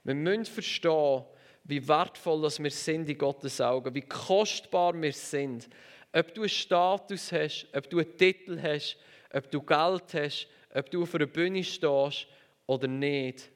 Wir 0.03 0.15
müssen 0.15 0.45
verstehen, 0.45 1.23
wie 1.63 1.87
wertvoll 1.87 2.41
wir 2.41 2.71
sind 2.71 3.09
in 3.09 3.17
Gottes 3.17 3.61
Augen, 3.61 3.93
wie 3.93 4.01
kostbar 4.01 4.99
wir 4.99 5.13
sind. 5.13 5.69
Ob 6.13 6.33
du 6.33 6.41
einen 6.41 6.49
Status 6.49 7.31
hast, 7.31 7.67
ob 7.73 7.89
du 7.89 7.99
einen 7.99 8.17
Titel 8.17 8.59
hast, 8.61 8.97
ob 9.33 9.49
du 9.51 9.61
Geld 9.61 10.13
hast, 10.13 10.47
ob 10.73 10.89
du 10.89 11.03
auf 11.03 11.15
einer 11.15 11.27
Bühne 11.27 11.63
stehst 11.63 12.27
oder 12.65 12.87
nicht, 12.87 13.49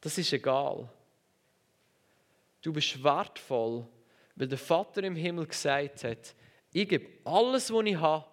das 0.00 0.18
ist 0.18 0.32
egal. 0.32 0.88
Du 2.62 2.72
bist 2.72 3.02
wertvoll, 3.02 3.86
weil 4.36 4.48
der 4.48 4.58
Vater 4.58 5.02
im 5.04 5.16
Himmel 5.16 5.46
gesagt 5.46 6.04
hat, 6.04 6.34
ich 6.72 6.88
gebe 6.88 7.06
alles, 7.24 7.72
was 7.72 7.84
ich 7.84 7.96
habe, 7.96 8.26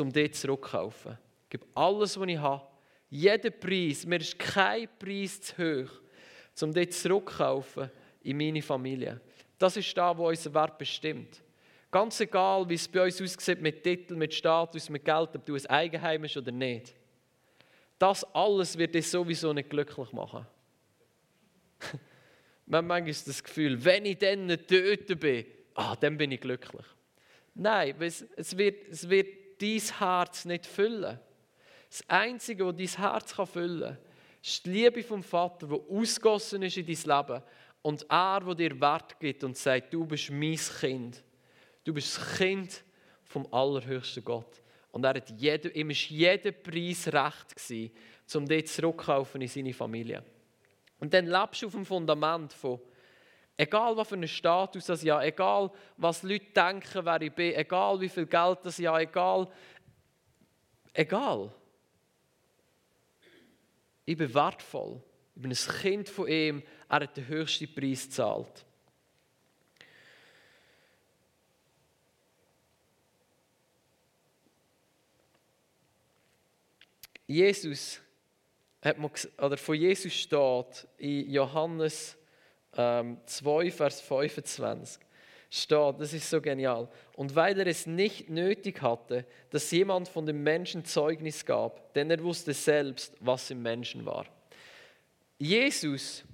um 0.00 0.12
dir 0.12 0.30
zurückzukaufen. 0.32 1.18
Ich 1.44 1.50
gebe 1.50 1.66
alles, 1.74 2.18
was 2.18 2.28
ich 2.28 2.38
habe. 2.38 2.67
Jeden 3.10 3.58
Preis, 3.58 4.04
mir 4.04 4.20
ist 4.20 4.38
kein 4.38 4.88
Preis 4.98 5.40
zu 5.40 5.56
hoch, 5.56 5.90
um 6.62 6.72
dir 6.72 6.90
zurückzukaufen 6.90 7.90
in 8.22 8.36
meine 8.36 8.60
Familie. 8.62 9.20
Das 9.58 9.76
ist 9.76 9.96
da, 9.96 10.16
wo 10.16 10.28
unser 10.28 10.52
Wert 10.52 10.76
bestimmt. 10.78 11.42
Ganz 11.90 12.20
egal, 12.20 12.68
wie 12.68 12.74
es 12.74 12.86
bei 12.86 13.04
uns 13.04 13.20
aussieht 13.20 13.62
mit 13.62 13.82
Titel, 13.82 14.14
mit 14.14 14.34
Status, 14.34 14.90
mit 14.90 15.04
Geld, 15.04 15.34
ob 15.34 15.46
du 15.46 15.54
ein 15.54 15.66
Eigenheim 15.66 16.22
hast 16.24 16.36
oder 16.36 16.52
nicht. 16.52 16.94
Das 17.98 18.24
alles 18.34 18.76
wird 18.76 18.94
dich 18.94 19.08
sowieso 19.08 19.52
nicht 19.52 19.70
glücklich 19.70 20.12
machen. 20.12 20.46
Man 22.66 22.78
hat 22.78 22.88
manchmal 22.88 23.24
das 23.24 23.42
Gefühl, 23.42 23.82
wenn 23.82 24.04
ich 24.04 24.18
dann 24.18 24.46
nicht 24.46 24.68
töten 24.68 25.18
bin, 25.18 25.46
ah, 25.74 25.96
dann 25.96 26.18
bin 26.18 26.30
ich 26.30 26.40
glücklich. 26.40 26.84
Nein, 27.54 27.94
es, 28.00 28.22
es, 28.36 28.56
wird, 28.56 28.88
es 28.90 29.08
wird 29.08 29.60
dein 29.60 29.80
Herz 29.98 30.44
nicht 30.44 30.66
füllen. 30.66 31.18
Das 31.88 32.04
Einzige, 32.08 32.66
was 32.66 32.76
dein 32.76 33.02
Herz 33.02 33.34
füllen 33.50 33.80
kann, 33.80 33.98
ist 34.42 34.66
die 34.66 34.70
Liebe 34.70 35.02
vom 35.02 35.22
Vater, 35.22 35.66
die 35.66 35.74
ausgossen 35.74 36.62
ist 36.62 36.76
in 36.76 36.86
dein 36.86 37.18
Leben. 37.18 37.42
Und 37.82 38.06
er, 38.08 38.40
der 38.40 38.54
dir 38.54 38.80
Wert 38.80 39.18
gibt 39.18 39.44
und 39.44 39.56
sagt, 39.56 39.92
du 39.94 40.04
bist 40.04 40.30
mein 40.30 40.56
Kind. 40.56 41.22
Du 41.84 41.94
bist 41.94 42.16
das 42.16 42.36
Kind 42.36 42.84
vom 43.24 43.46
allerhöchsten 43.52 44.24
Gott. 44.24 44.62
Und 44.90 45.04
er 45.04 45.14
hat 45.14 45.30
jede, 45.30 45.68
ihm 45.70 45.88
war 45.88 45.94
jeder 45.94 46.52
Preis 46.52 47.06
recht, 47.08 47.56
gewesen, 47.56 47.90
um 48.34 48.46
dich 48.46 48.66
zurückzukaufen 48.66 49.40
in 49.40 49.48
seine 49.48 49.72
Familie. 49.72 50.24
Und 50.98 51.14
dann 51.14 51.26
lebst 51.26 51.62
du 51.62 51.66
auf 51.66 51.72
dem 51.72 51.86
Fundament 51.86 52.52
von, 52.52 52.80
egal 53.56 53.96
was 53.96 54.08
für 54.08 54.14
einen 54.14 54.28
Status 54.28 54.88
ich 54.88 55.10
habe, 55.10 55.24
egal 55.24 55.70
was 55.96 56.22
Leute 56.22 56.46
denken, 56.54 57.04
wer 57.04 57.22
ich 57.22 57.32
bin, 57.32 57.54
egal 57.54 58.00
wie 58.00 58.08
viel 58.08 58.26
Geld 58.26 58.58
ich 58.64 58.86
habe, 58.86 59.02
egal, 59.02 59.48
egal. 60.92 61.52
Ich 64.08 64.16
bin 64.16 64.32
wertvoll. 64.32 65.02
Ich 65.34 65.42
bin 65.42 65.50
ein 65.50 65.80
Kind 65.82 66.08
von 66.08 66.26
ihm. 66.28 66.62
Er 66.88 67.00
hat 67.00 67.14
den 67.14 67.28
höchsten 67.28 67.74
Preis 67.74 68.04
gezahlt. 68.04 68.64
Jesus 77.26 78.00
hat 78.80 78.96
man, 78.96 79.10
oder 79.36 79.58
von 79.58 79.74
Jesus 79.74 80.14
steht 80.14 80.88
in 80.96 81.30
Johannes 81.30 82.16
ähm, 82.78 83.20
2, 83.26 83.70
Vers 83.70 84.00
25, 84.00 85.02
steht, 85.50 86.00
das 86.00 86.12
ist 86.12 86.28
so 86.28 86.40
genial. 86.40 86.88
Und 87.16 87.34
weil 87.34 87.58
er 87.58 87.66
es 87.66 87.86
nicht 87.86 88.28
nötig 88.28 88.82
hatte, 88.82 89.24
dass 89.50 89.70
jemand 89.70 90.08
von 90.08 90.26
dem 90.26 90.42
Menschen 90.42 90.84
Zeugnis 90.84 91.44
gab, 91.44 91.92
denn 91.94 92.10
er 92.10 92.22
wusste 92.22 92.52
selbst, 92.52 93.16
was 93.20 93.50
im 93.50 93.62
Menschen 93.62 94.04
war. 94.04 94.26
Jesus 95.38 96.24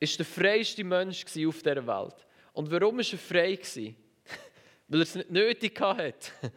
ist 0.00 0.18
der 0.18 0.26
freiste 0.26 0.84
Mensch 0.84 1.24
auf 1.46 1.62
der 1.62 1.86
Welt. 1.86 2.26
Und 2.52 2.70
warum 2.70 2.98
war 2.98 3.04
er 3.04 3.18
frei? 3.18 3.58
weil 4.88 5.00
er 5.00 5.02
es 5.02 5.14
nicht 5.14 5.30
nötig 5.30 5.80
hatte. 5.80 6.14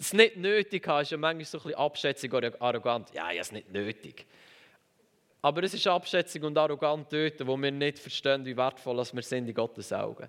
Es 0.00 0.14
nicht 0.14 0.38
nötig 0.38 0.88
hatte, 0.88 1.02
ist 1.02 1.10
ja 1.10 1.18
manchmal 1.18 1.44
so 1.44 1.58
ein 1.58 1.62
bisschen 1.64 1.78
abschätzig 1.78 2.32
oder 2.32 2.50
arrogant. 2.58 3.12
Ja, 3.12 3.24
habe 3.26 3.36
es 3.36 3.52
nicht 3.52 3.70
nötig. 3.70 4.24
Aber 5.42 5.62
es 5.62 5.74
ist 5.74 5.86
Abschätzung 5.86 6.44
und 6.44 6.56
arrogant 6.56 7.12
dort, 7.12 7.46
wo 7.46 7.54
wir 7.58 7.70
nicht 7.70 7.98
verstehen, 7.98 8.46
wie 8.46 8.56
wertvoll 8.56 8.96
wir 8.96 9.22
sind 9.22 9.46
in 9.46 9.54
Gottes 9.54 9.92
Augen. 9.92 10.26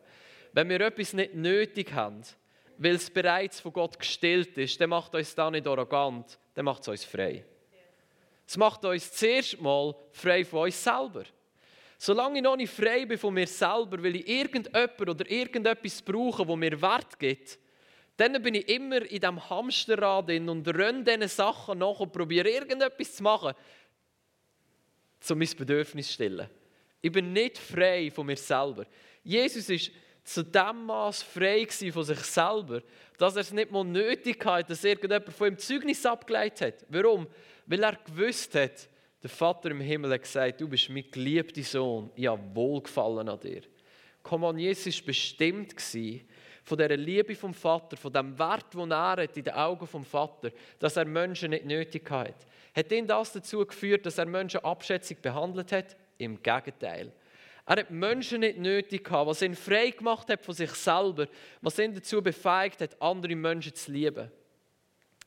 Wenn 0.55 0.69
wir 0.69 0.79
etwas 0.79 1.11
nicht 1.11 1.33
nötig 1.33 1.91
haben, 1.91 2.21
weil 2.77 2.95
es 2.95 3.09
bereits 3.09 3.59
von 3.59 3.73
Gott 3.73 3.99
gestillt 3.99 4.57
ist, 4.57 4.79
dann 4.79 4.89
macht 4.89 5.13
uns 5.13 5.35
das 5.35 5.51
nicht 5.51 5.67
arrogant, 5.67 6.39
dann 6.53 6.63
macht 6.63 6.81
es 6.81 6.87
uns 6.87 7.03
frei. 7.03 7.43
Es 8.47 8.55
macht 8.55 8.85
uns 8.85 9.11
zuerst 9.11 9.59
mal 9.59 9.93
frei 10.13 10.45
von 10.45 10.63
uns 10.63 10.81
selber. 10.81 11.25
Solange 11.97 12.37
ich 12.37 12.43
noch 12.43 12.55
nicht 12.55 12.71
frei 12.71 13.05
bin 13.05 13.17
von 13.17 13.33
mir 13.33 13.47
selber, 13.47 14.01
weil 14.01 14.15
ich 14.15 14.29
irgendjemand 14.29 15.01
oder 15.01 15.29
irgendetwas 15.29 16.01
brauche, 16.01 16.47
wo 16.47 16.55
mir 16.55 16.81
Wert 16.81 17.19
gibt, 17.19 17.59
dann 18.15 18.41
bin 18.41 18.55
ich 18.55 18.69
immer 18.69 19.01
in 19.01 19.19
diesem 19.19 19.49
Hamsterrad 19.49 20.29
und 20.29 20.67
renne 20.69 21.03
diesen 21.03 21.27
Sachen 21.27 21.79
nach 21.79 21.99
und 21.99 22.13
probiere 22.13 22.49
irgendetwas 22.49 23.17
zu 23.17 23.23
machen, 23.23 23.53
um 25.29 25.37
mein 25.37 25.49
Bedürfnis 25.57 26.07
zu 26.07 26.13
stillen. 26.13 26.49
Ich 27.01 27.11
bin 27.11 27.33
nicht 27.33 27.57
frei 27.57 28.09
von 28.09 28.25
mir 28.25 28.37
selber. 28.37 28.85
Jesus 29.21 29.67
ist 29.67 29.91
zu 30.25 30.43
dem 30.43 30.85
Maß 30.85 31.21
frei 31.21 31.67
von 31.67 32.03
sich 32.03 32.19
selber, 32.19 32.81
dass 33.17 33.35
er 33.35 33.41
es 33.41 33.53
nicht 33.53 33.71
mal 33.71 33.83
nötig 33.83 34.43
hat, 34.43 34.69
dass 34.69 34.83
irgendjemand 34.83 35.31
von 35.31 35.47
ihm 35.49 35.57
Zeugnis 35.57 36.05
abgeleitet 36.05 36.81
hat. 36.81 36.85
Warum? 36.89 37.27
Weil 37.67 37.83
er 37.83 37.95
gewusst 37.95 38.55
hat, 38.55 38.89
der 39.21 39.29
Vater 39.29 39.71
im 39.71 39.79
Himmel 39.79 40.13
hat 40.13 40.23
gesagt, 40.23 40.59
du 40.59 40.67
bist 40.67 40.89
mein 40.89 41.09
geliebter 41.09 41.63
Sohn, 41.63 42.11
ich 42.15 42.27
habe 42.27 42.41
Wohlgefallen 42.53 43.29
an 43.29 43.39
dir. 43.39 43.61
Komm 44.23 44.43
an, 44.45 44.57
Jesus 44.57 44.99
war 44.99 45.05
bestimmt 45.05 45.75
von 46.63 46.77
dieser 46.77 46.97
Liebe 46.97 47.35
vom 47.35 47.53
Vater, 47.53 47.95
von 47.95 48.11
dem 48.11 48.37
Wert, 48.37 48.73
den 48.73 48.91
er 48.91 49.17
hat 49.17 49.37
in 49.37 49.43
den 49.43 49.53
Augen 49.53 49.85
vom 49.85 50.03
Vater, 50.03 50.51
dass 50.79 50.97
er 50.97 51.05
Menschen 51.05 51.51
nicht 51.51 51.65
nötig 51.65 52.09
hat. 52.09 52.47
Hat 52.75 52.91
ihn 52.91 53.05
das 53.05 53.31
dazu 53.31 53.63
geführt, 53.63 54.07
dass 54.07 54.17
er 54.17 54.25
Menschen 54.25 54.63
abschätzig 54.63 55.21
behandelt 55.21 55.71
hat? 55.71 55.95
Im 56.17 56.41
Gegenteil. 56.41 57.11
Er 57.65 57.77
hat 57.77 57.89
Menschen 57.89 58.41
nicht 58.41 58.59
nötig 58.59 59.05
gehabt, 59.05 59.27
was 59.27 59.41
ihn 59.41 59.55
frei 59.55 59.89
gemacht 59.89 60.29
hat 60.29 60.45
von 60.45 60.53
sich 60.53 60.71
selber, 60.71 61.27
was 61.61 61.79
ihn 61.79 61.95
dazu 61.95 62.21
befähigt 62.21 62.81
hat, 62.81 63.01
andere 63.01 63.35
Menschen 63.35 63.73
zu 63.73 63.91
lieben. 63.91 64.31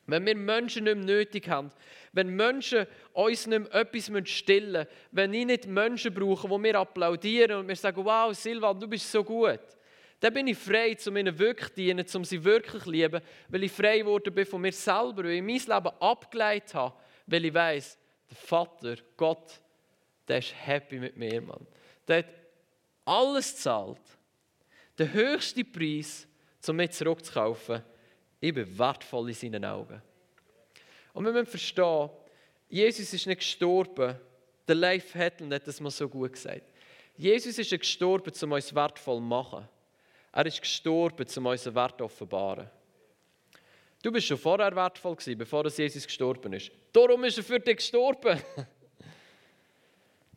Wenn 0.07 0.25
wir 0.25 0.35
Menschen 0.35 0.85
nicht 0.85 0.95
mehr 0.95 1.05
nötig 1.05 1.47
haben, 1.49 1.69
wenn 2.13 2.29
Menschen 2.29 2.87
uns 3.13 3.45
nicht 3.45 3.71
mehr 3.71 3.81
etwas 3.81 4.29
stillen 4.29 4.71
müssen, 4.71 4.87
wenn 5.11 5.33
ich 5.33 5.45
nicht 5.45 5.67
Menschen 5.67 6.13
brauche, 6.13 6.47
die 6.47 6.57
mir 6.57 6.79
applaudieren 6.79 7.59
und 7.59 7.67
mir 7.67 7.75
sagen, 7.75 8.03
wow, 8.03 8.33
Silvan, 8.33 8.79
du 8.79 8.87
bist 8.87 9.11
so 9.11 9.23
gut, 9.23 9.59
Dann 10.19 10.33
bin 10.33 10.47
ich 10.47 10.57
frei, 10.57 10.97
um 11.07 11.17
ihnen 11.17 11.37
wirklich 11.37 11.69
dienen, 11.69 12.05
um 12.13 12.25
sie 12.25 12.43
wirklich 12.43 12.83
zu 12.83 12.91
lieben, 12.91 13.21
weil 13.47 13.63
ich 13.63 13.71
frei 13.71 13.99
geworden 13.99 14.33
bin 14.33 14.45
von 14.45 14.61
mir 14.61 14.73
selber, 14.73 15.23
weil 15.23 15.31
ich 15.31 15.41
mein 15.41 15.77
Leben 15.77 15.95
abgeleitet 15.99 16.73
habe, 16.73 16.95
weil 17.27 17.45
ich 17.45 17.53
weiß, 17.53 17.97
der 18.29 18.37
Vater, 18.37 18.95
Gott, 19.15 19.61
der 20.27 20.39
ist 20.39 20.53
happy 20.65 20.99
mit 20.99 21.15
mir, 21.15 21.41
Mann. 21.41 21.65
Der 22.09 22.17
hat 22.17 22.25
alles 23.05 23.55
zahlt. 23.55 24.01
Der 24.97 25.13
höchste 25.13 25.63
Preis, 25.63 26.27
um 26.67 26.75
mich 26.75 26.91
zurückzukaufen. 26.91 27.83
Ich 28.41 28.53
bin 28.53 28.77
wertvoll 28.77 29.29
in 29.29 29.35
seinen 29.35 29.63
Augen. 29.63 30.01
Und 31.13 31.25
wir 31.25 31.31
müssen 31.31 31.45
verstehen, 31.45 32.09
Jesus 32.67 33.13
ist 33.13 33.27
nicht 33.27 33.39
gestorben. 33.39 34.15
Der 34.67 34.75
Leif 34.75 35.15
Hetland 35.15 35.53
hat 35.53 35.67
das 35.67 35.79
mal 35.79 35.89
so 35.89 36.09
gut 36.09 36.33
gesagt. 36.33 36.73
Jesus 37.15 37.57
ist 37.57 37.71
gestorben, 37.71 38.31
um 38.41 38.51
uns 38.51 38.73
wertvoll 38.73 39.17
zu 39.17 39.21
machen. 39.21 39.67
Er 40.31 40.45
ist 40.45 40.61
gestorben, 40.61 41.25
um 41.37 41.45
unseren 41.47 41.75
Wert 41.75 41.97
zu 41.97 42.05
offenbaren. 42.05 42.69
Du 44.01 44.11
bist 44.11 44.27
schon 44.27 44.37
vorher 44.37 44.75
wertvoll 44.75 45.15
gewesen, 45.15 45.37
bevor 45.37 45.67
Jesus 45.67 46.05
gestorben 46.05 46.53
ist. 46.53 46.71
Darum 46.93 47.23
ist 47.25 47.37
er 47.37 47.43
für 47.43 47.59
dich 47.59 47.77
gestorben. 47.77 48.41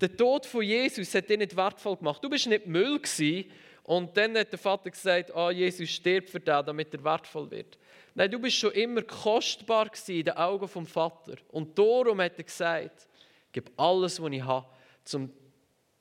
Der 0.02 0.14
Tod 0.14 0.44
von 0.44 0.62
Jesus 0.62 1.14
hat 1.14 1.30
dich 1.30 1.38
nicht 1.38 1.56
wertvoll 1.56 1.96
gemacht. 1.96 2.22
Du 2.22 2.28
bist 2.28 2.46
nicht 2.46 2.66
Müll 2.66 2.98
gewesen, 2.98 3.50
und 3.84 4.16
dann 4.16 4.36
hat 4.38 4.52
der 4.52 4.58
Vater 4.58 4.90
gesagt, 4.90 5.32
oh, 5.34 5.50
Jesus 5.50 5.90
stirbt 5.90 6.30
für 6.30 6.38
dich, 6.38 6.54
damit 6.54 6.94
er 6.94 7.02
wertvoll 7.02 7.50
wird. 7.50 7.78
Nein, 8.14 8.30
du 8.30 8.38
bist 8.38 8.56
schon 8.56 8.72
immer 8.72 9.02
kostbar 9.02 9.90
in 10.06 10.24
den 10.24 10.36
Augen 10.36 10.68
vom 10.68 10.86
Vater. 10.86 11.36
Und 11.48 11.76
darum 11.76 12.20
hat 12.20 12.38
er 12.38 12.44
gesagt, 12.44 13.08
gib 13.50 13.70
alles, 13.76 14.22
was 14.22 14.32
ich 14.32 14.42
habe, 14.42 14.66
um 15.14 15.32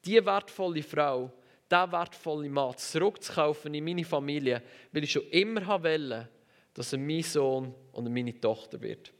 diese 0.06 0.26
wertvolle 0.26 0.84
Frau, 0.84 1.32
diesen 1.72 1.92
wertvollen 1.92 2.52
Mann 2.52 2.78
zurückzukaufen 2.78 3.74
in 3.74 3.84
meine 3.84 4.06
Familie, 4.06 4.62
weil 4.92 5.04
ich 5.04 5.12
schon 5.12 5.28
immer 5.30 5.66
wollte, 5.84 6.30
dass 6.74 6.94
er 6.94 7.00
mein 7.00 7.24
Sohn 7.24 7.74
und 7.94 8.14
meine 8.14 8.40
Tochter 8.40 8.80
wird. 8.82 9.12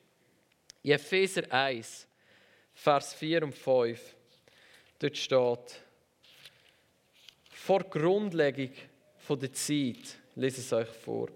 In 0.84 0.92
Epheser 0.92 1.52
1, 1.52 2.08
Vers 2.74 3.14
4 3.14 3.44
und 3.44 3.56
5, 3.56 4.16
dort 5.02 5.18
steht, 5.18 5.82
vor 7.50 7.84
Grundlegung 7.84 8.72
der 9.30 9.54
Zeit, 9.54 10.18
lese 10.36 10.62
es 10.62 10.74
euch 10.74 10.90
vor, 10.90 11.30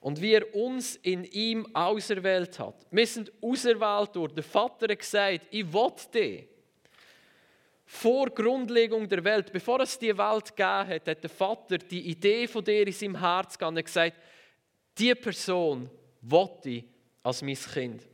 und 0.00 0.20
wie 0.20 0.32
er 0.32 0.54
uns 0.54 0.96
in 0.96 1.24
ihm 1.24 1.74
auserwählt 1.74 2.58
hat. 2.58 2.86
Wir 2.90 3.06
sind 3.06 3.32
auserwählt 3.40 4.14
durch. 4.14 4.32
Der 4.32 4.44
Vater 4.44 4.88
hat 4.90 4.98
gesagt, 4.98 5.46
ich 5.50 5.72
will 5.72 5.92
dich. 6.12 6.48
Vor 7.84 8.30
Grundlegung 8.30 9.08
der 9.08 9.24
Welt, 9.24 9.52
bevor 9.52 9.80
es 9.80 9.98
die 9.98 10.16
Welt 10.16 10.54
gegeben 10.54 10.88
hat, 10.88 11.08
hat 11.08 11.22
der 11.22 11.30
Vater 11.30 11.78
die 11.78 12.10
Idee 12.10 12.46
von 12.46 12.64
dir 12.64 12.86
in 12.86 12.92
seinem 12.92 13.18
Herz 13.18 13.56
gehabt 13.56 13.76
und 13.76 13.84
gesagt, 13.84 14.16
diese 14.96 15.16
Person 15.16 15.88
will 16.20 16.48
ich 16.64 16.84
als 17.22 17.42
mein 17.42 17.54
Kind. 17.54 18.07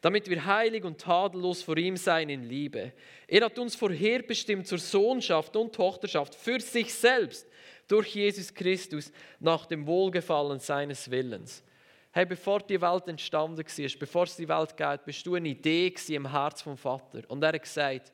Damit 0.00 0.28
wir 0.28 0.44
heilig 0.44 0.84
und 0.84 1.00
tadellos 1.00 1.62
vor 1.62 1.76
ihm 1.76 1.96
sein 1.96 2.28
in 2.28 2.44
Liebe. 2.44 2.92
Er 3.26 3.44
hat 3.44 3.58
uns 3.58 3.74
vorherbestimmt 3.74 4.66
zur 4.66 4.78
Sohnschaft 4.78 5.56
und 5.56 5.74
Tochterschaft 5.74 6.34
für 6.34 6.60
sich 6.60 6.94
selbst 6.94 7.46
durch 7.88 8.14
Jesus 8.14 8.54
Christus 8.54 9.10
nach 9.40 9.66
dem 9.66 9.86
Wohlgefallen 9.86 10.60
seines 10.60 11.10
Willens. 11.10 11.64
Hey, 12.12 12.26
bevor 12.26 12.60
die 12.60 12.80
Welt 12.80 13.06
entstanden 13.08 13.58
war, 13.58 13.98
bevor 13.98 14.24
es 14.24 14.36
die 14.36 14.48
Welt 14.48 14.76
gab, 14.76 15.04
bist 15.04 15.26
du 15.26 15.34
eine 15.34 15.48
Idee 15.48 15.92
im 16.08 16.30
Herz 16.30 16.62
vom 16.62 16.76
Vater. 16.76 17.22
Und 17.28 17.42
er 17.42 17.52
hat 17.52 17.62
gesagt, 17.62 18.12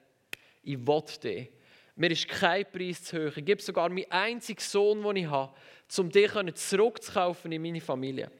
ich 0.63 0.79
will 0.87 1.03
dich. 1.23 1.51
Mir 1.97 2.11
ist 2.11 2.29
kein 2.29 2.67
Preis 2.71 3.05
zu 3.05 3.29
hoch. 3.29 3.37
Ich 3.37 3.45
gebe 3.45 3.63
sogar 3.63 3.89
meinen 3.89 4.11
einzigen 4.11 4.61
Sohn, 4.61 5.03
den 5.03 5.17
ich 5.17 5.27
habe, 5.27 5.55
um 5.99 6.11
dich 6.11 6.31
zurückzukaufen 6.55 7.53
in 7.53 7.63
meine 7.63 7.81
Familie. 7.81 8.31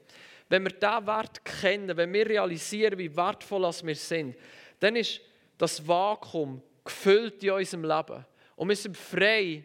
Wenn 0.55 0.63
wir 0.63 0.71
diesen 0.71 1.07
Wert 1.09 1.45
kennen, 1.45 1.97
wenn 1.97 2.13
wir 2.13 2.29
realisieren, 2.29 2.97
wie 2.97 3.17
wertvoll 3.17 3.63
wir 3.63 3.97
sind, 3.97 4.37
dann 4.79 4.95
ist 4.95 5.21
das 5.59 5.85
Vakuum 5.85 6.63
gefüllt 6.85 7.43
in 7.43 7.51
unserem 7.51 7.83
Leben. 7.83 8.25
Und 8.55 8.69
wir 8.69 8.77
sind 8.77 8.97
frei, 8.97 9.65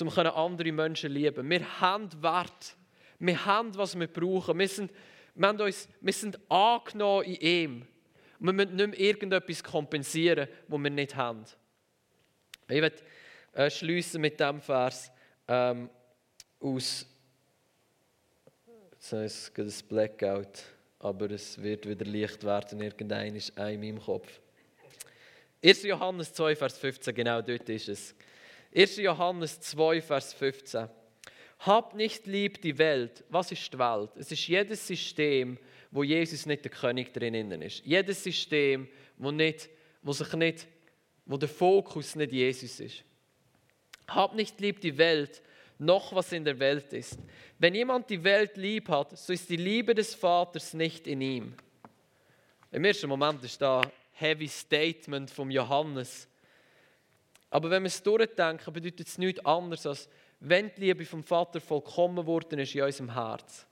um 0.00 0.08
andere 0.08 0.70
Menschen 0.70 1.12
zu 1.12 1.18
lieben. 1.18 1.50
Wir 1.50 1.80
haben 1.80 2.08
Wert. 2.22 2.76
Wir 3.18 3.46
haben, 3.46 3.76
was 3.76 3.98
wir 3.98 4.06
brauchen. 4.06 4.56
Wir 4.60 4.68
sind, 4.68 4.92
wir 5.34 5.48
haben 5.48 5.60
uns, 5.60 5.88
wir 6.00 6.12
sind 6.12 6.38
angenommen 6.48 7.24
in 7.24 7.40
ihm. 7.40 7.86
Und 8.38 8.46
wir 8.46 8.52
müssen 8.52 8.76
nicht 8.76 8.90
mehr 8.90 9.00
irgendetwas 9.00 9.64
kompensieren, 9.64 10.46
was 10.68 10.80
wir 10.84 10.90
nicht 10.90 11.16
haben. 11.16 11.44
Ich 12.68 12.80
werde 12.80 12.98
äh, 13.54 13.68
schließen 13.68 14.20
mit 14.20 14.38
dem 14.38 14.60
Vers 14.60 15.10
ähm, 15.48 15.90
aus. 16.60 17.06
Es 19.12 19.52
ein 19.56 19.72
Blackout, 19.88 20.64
aber 20.98 21.30
es 21.30 21.62
wird 21.62 21.88
wieder 21.88 22.04
Licht 22.04 22.42
werden. 22.42 22.80
Irgendein 22.80 23.36
ist 23.36 23.50
in 23.50 23.80
meinem 23.80 24.00
Kopf. 24.00 24.40
1. 25.62 25.84
Johannes 25.84 26.32
2, 26.32 26.56
Vers 26.56 26.78
15, 26.78 27.14
genau 27.14 27.40
dort 27.40 27.68
ist 27.68 27.88
es. 27.88 28.14
1. 28.74 28.96
Johannes 28.96 29.60
2, 29.60 30.02
Vers 30.02 30.32
15. 30.32 30.88
Habt 31.60 31.94
nicht 31.94 32.26
lieb 32.26 32.60
die 32.62 32.76
Welt. 32.78 33.22
Was 33.28 33.52
ist 33.52 33.72
die 33.72 33.78
Welt? 33.78 34.10
Es 34.16 34.32
ist 34.32 34.48
jedes 34.48 34.84
System, 34.84 35.56
wo 35.92 36.02
Jesus 36.02 36.44
nicht 36.44 36.64
der 36.64 36.72
König 36.72 37.14
drinnen 37.14 37.62
ist. 37.62 37.84
Jedes 37.84 38.24
System, 38.24 38.88
wo, 39.18 39.30
nicht, 39.30 39.68
wo, 40.02 40.12
sich 40.12 40.32
nicht, 40.32 40.66
wo 41.26 41.36
der 41.36 41.48
Fokus 41.48 42.16
nicht 42.16 42.32
Jesus 42.32 42.80
ist. 42.80 43.04
Habt 44.08 44.34
nicht 44.34 44.60
lieb 44.60 44.80
die 44.80 44.98
Welt, 44.98 45.42
noch 45.78 46.14
was 46.14 46.32
in 46.32 46.44
der 46.44 46.58
Welt 46.58 46.92
ist. 46.92 47.18
Wenn 47.58 47.74
jemand 47.74 48.08
die 48.10 48.22
Welt 48.22 48.56
lieb 48.56 48.88
hat, 48.88 49.16
so 49.16 49.32
ist 49.32 49.48
die 49.48 49.56
Liebe 49.56 49.94
des 49.94 50.14
Vaters 50.14 50.74
nicht 50.74 51.06
in 51.06 51.20
ihm. 51.20 51.54
Im 52.70 52.84
ersten 52.84 53.08
Moment 53.08 53.42
ist 53.44 53.60
da 53.60 53.82
Heavy 54.12 54.48
Statement 54.48 55.30
vom 55.30 55.50
Johannes. 55.50 56.28
Aber 57.50 57.70
wenn 57.70 57.82
wir 57.82 57.88
es 57.88 58.02
durchdenken, 58.02 58.72
bedeutet 58.72 59.06
es 59.06 59.18
nichts 59.18 59.44
anderes, 59.44 59.86
als 59.86 60.08
wenn 60.40 60.70
die 60.74 60.80
Liebe 60.82 61.04
vom 61.04 61.22
Vater 61.22 61.60
vollkommen 61.60 62.16
geworden 62.16 62.58
ist 62.58 62.74
in 62.74 62.82
unserem 62.82 63.12
Herz, 63.14 63.66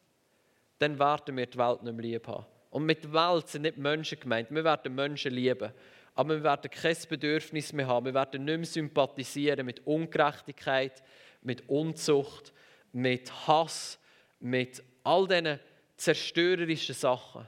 dann 0.79 0.99
werden 0.99 1.37
wir 1.37 1.47
die 1.47 1.59
Welt 1.59 1.83
nicht 1.83 1.95
mehr 1.95 2.03
lieb 2.03 2.27
haben. 2.29 2.47
Und 2.71 2.87
mit 2.87 3.13
Welt 3.13 3.49
sind 3.49 3.63
nicht 3.63 3.77
Menschen 3.77 4.19
gemeint. 4.19 4.51
Wir 4.51 4.65
werden 4.65 4.95
Menschen 4.95 5.33
lieben. 5.33 5.73
Aber 6.15 6.37
wir 6.37 6.43
werden 6.43 6.71
kein 6.71 6.97
Bedürfnis 7.09 7.73
mehr 7.73 7.87
haben. 7.87 8.07
Wir 8.07 8.15
werden 8.15 8.45
nicht 8.45 8.57
mehr 8.57 8.67
sympathisieren 8.67 9.67
mit 9.67 9.87
Ungerechtigkeit, 9.87 11.03
mit 11.45 11.69
Unzucht, 11.69 12.53
mit 12.93 13.31
Hass, 13.47 13.99
mit 14.41 14.83
all 15.05 15.29
diesen 15.29 15.61
zerstörerischen 15.97 16.95
Sachen. 16.95 17.47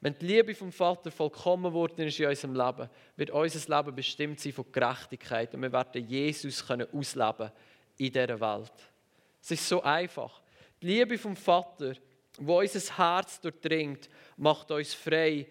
Wenn 0.00 0.18
die 0.18 0.26
Liebe 0.26 0.54
vom 0.54 0.72
Vater 0.72 1.12
vollkommen 1.12 1.64
geworden 1.64 2.06
ist 2.06 2.18
in 2.18 2.26
unserem 2.26 2.54
Leben, 2.54 2.90
wird 3.16 3.30
unser 3.30 3.76
Leben 3.76 3.94
bestimmt 3.94 4.40
sein 4.40 4.52
von 4.52 4.64
Gerechtigkeit 4.72 5.54
und 5.54 5.62
wir 5.62 5.72
werden 5.72 6.08
Jesus 6.08 6.66
können 6.66 6.88
ausleben 6.92 7.52
in 7.98 8.12
dieser 8.12 8.40
Welt. 8.40 8.72
Es 9.40 9.52
ist 9.52 9.68
so 9.68 9.82
einfach. 9.82 10.40
Die 10.80 10.86
Liebe 10.86 11.18
vom 11.18 11.36
Vater, 11.36 11.94
wo 12.38 12.58
unser 12.58 12.96
Herz 12.96 13.40
durchdringt, 13.40 14.08
macht 14.36 14.70
uns 14.72 14.94
frei 14.94 15.46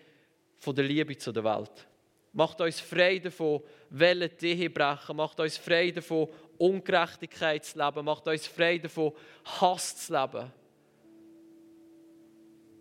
von 0.58 0.76
der 0.76 0.84
Liebe 0.84 1.18
zu 1.18 1.32
der 1.32 1.44
Welt. 1.46 1.88
Macht 2.34 2.62
uns 2.62 2.80
frei 2.80 3.20
davon, 3.20 3.62
Wellen 3.90 4.30
die 4.40 4.70
brechen, 4.70 5.16
macht 5.18 5.40
uns 5.40 5.58
frei 5.58 5.92
davon, 5.92 6.30
Ungerechtigkeit 6.58 7.66
zu 7.66 7.78
leben, 7.78 8.06
macht 8.06 8.28
uns 8.28 8.48
frei 8.48 8.78
davon, 8.78 9.12
Hass 9.44 10.06
zu 10.06 10.14
leben. 10.14 10.52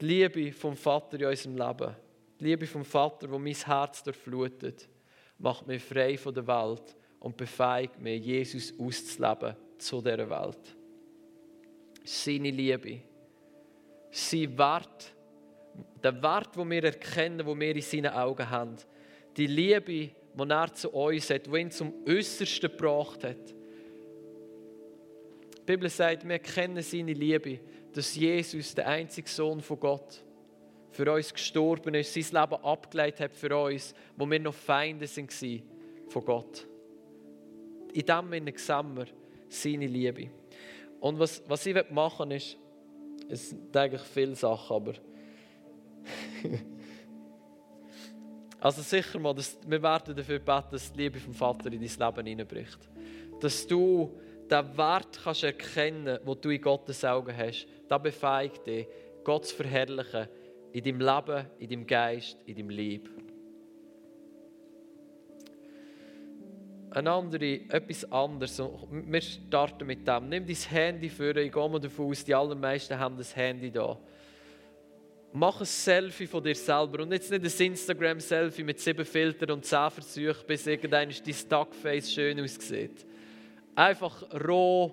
Die 0.00 0.06
Liebe 0.06 0.52
vom 0.52 0.76
Vater 0.76 1.18
in 1.20 1.26
unserem 1.26 1.56
Leben, 1.56 1.96
die 2.38 2.44
Liebe 2.44 2.66
vom 2.66 2.84
Vater, 2.84 3.30
wo 3.30 3.38
mein 3.38 3.54
Herz 3.54 4.02
durchflutet, 4.02 4.88
macht 5.38 5.66
mich 5.66 5.82
frei 5.82 6.16
von 6.16 6.34
der 6.34 6.46
Welt 6.46 6.96
und 7.18 7.36
befähigt 7.36 7.98
mich, 7.98 8.24
Jesus 8.24 8.72
auszuleben 8.78 9.56
zu 9.78 10.00
dieser 10.00 10.30
Welt. 10.30 10.76
Seine 12.04 12.50
Liebe, 12.50 13.02
sein 14.10 14.56
Wert, 14.56 15.12
der 16.02 16.22
Wert, 16.22 16.56
den 16.56 16.70
wir 16.70 16.84
erkennen, 16.84 17.44
wo 17.44 17.58
wir 17.58 17.74
in 17.74 17.82
seinen 17.82 18.12
Augen 18.12 18.48
haben, 18.48 18.76
die 19.36 19.46
Liebe, 19.46 19.82
die 20.34 20.48
er 20.48 20.72
zu 20.72 20.90
uns 20.90 21.30
hat, 21.30 21.46
die 21.46 21.58
ihn 21.58 21.70
zum 21.70 21.92
Äußersten 22.06 22.70
gebracht 22.70 23.24
hat. 23.24 23.54
Die 25.58 25.62
Bibel 25.66 25.88
sagt, 25.88 26.24
wir 26.24 26.32
erkennen 26.32 26.82
seine 26.82 27.12
Liebe, 27.12 27.60
dass 27.92 28.14
Jesus, 28.14 28.74
der 28.74 28.88
einzige 28.88 29.28
Sohn 29.28 29.60
von 29.60 29.78
Gott, 29.78 30.24
für 30.90 31.12
uns 31.12 31.32
gestorben 31.32 31.94
ist, 31.94 32.14
sein 32.14 32.42
Leben 32.42 32.64
abgeleitet 32.64 33.20
hat 33.20 33.36
für 33.36 33.56
uns, 33.56 33.94
wo 34.16 34.28
wir 34.28 34.40
noch 34.40 34.54
Feinde 34.54 35.06
waren 35.06 35.62
von 36.08 36.24
Gott. 36.24 36.66
In 37.92 38.04
dem 38.04 38.30
Sinne 38.30 38.52
sehen 38.56 38.96
wir 38.96 39.06
seine 39.48 39.86
Liebe. 39.86 40.30
Und 41.00 41.18
was, 41.18 41.42
was 41.46 41.64
ich 41.66 41.90
machen 41.90 42.30
will, 42.30 42.36
ist, 42.36 42.56
es 43.28 43.50
sind 43.50 43.76
eigentlich 43.76 44.02
viele 44.02 44.34
Sachen, 44.34 44.74
aber 44.76 44.94
also 48.60 48.82
sicher 48.82 49.18
mal, 49.18 49.34
dass 49.34 49.58
wir 49.66 49.82
werden 49.82 50.14
dafür 50.14 50.38
beten, 50.38 50.68
dass 50.72 50.92
die 50.92 51.02
Liebe 51.02 51.18
vom 51.18 51.32
Vater 51.34 51.72
in 51.72 51.80
dein 51.80 52.08
Leben 52.08 52.26
hineinbricht. 52.26 52.78
Dass 53.40 53.66
du 53.66 54.18
den 54.50 54.76
Wert 54.76 55.18
kannst 55.22 55.44
erkennen 55.44 56.18
wo 56.24 56.34
du 56.34 56.50
in 56.50 56.60
Gottes 56.60 57.04
Augen 57.04 57.34
hast, 57.36 57.66
das 57.88 58.02
befähigt 58.02 58.66
dich, 58.66 58.86
Gott 59.24 59.46
zu 59.46 59.56
verherrlichen 59.56 60.28
in 60.72 60.84
deinem 60.84 61.00
Leben, 61.00 61.46
in 61.58 61.68
deinem 61.68 61.86
Geist, 61.86 62.36
in 62.46 62.56
deinem 62.56 62.70
Leben. 62.70 63.10
Ein 66.92 67.06
andere, 67.06 67.60
etwas 67.68 68.10
anderes. 68.10 68.60
Wir 68.90 69.20
starten 69.20 69.86
mit 69.86 70.06
dem. 70.06 70.28
Nimm 70.28 70.44
dein 70.44 70.56
Handy 70.56 71.08
für, 71.08 71.36
ich 71.36 71.52
gehe 71.52 71.68
mal 71.68 71.78
davon 71.78 72.10
aus, 72.10 72.24
die 72.24 72.34
allermeisten 72.34 72.98
haben 72.98 73.16
das 73.16 73.34
Handy 73.36 73.70
da. 73.70 73.96
Mach 75.32 75.60
ein 75.60 75.66
Selfie 75.66 76.26
von 76.26 76.42
dir 76.42 76.56
selber 76.56 77.04
und 77.04 77.12
jetzt 77.12 77.30
nicht 77.30 77.60
ein 77.60 77.66
Instagram-Selfie 77.66 78.64
mit 78.64 78.80
sieben 78.80 79.04
Filtern 79.04 79.52
und 79.52 79.64
zehn 79.64 79.90
Versuchen, 79.90 80.44
bis 80.44 80.66
irgendein 80.66 81.08
dein 81.08 81.34
Stuckface 81.34 82.12
schön 82.12 82.40
aussieht. 82.40 83.06
Einfach 83.76 84.24
roh, 84.44 84.92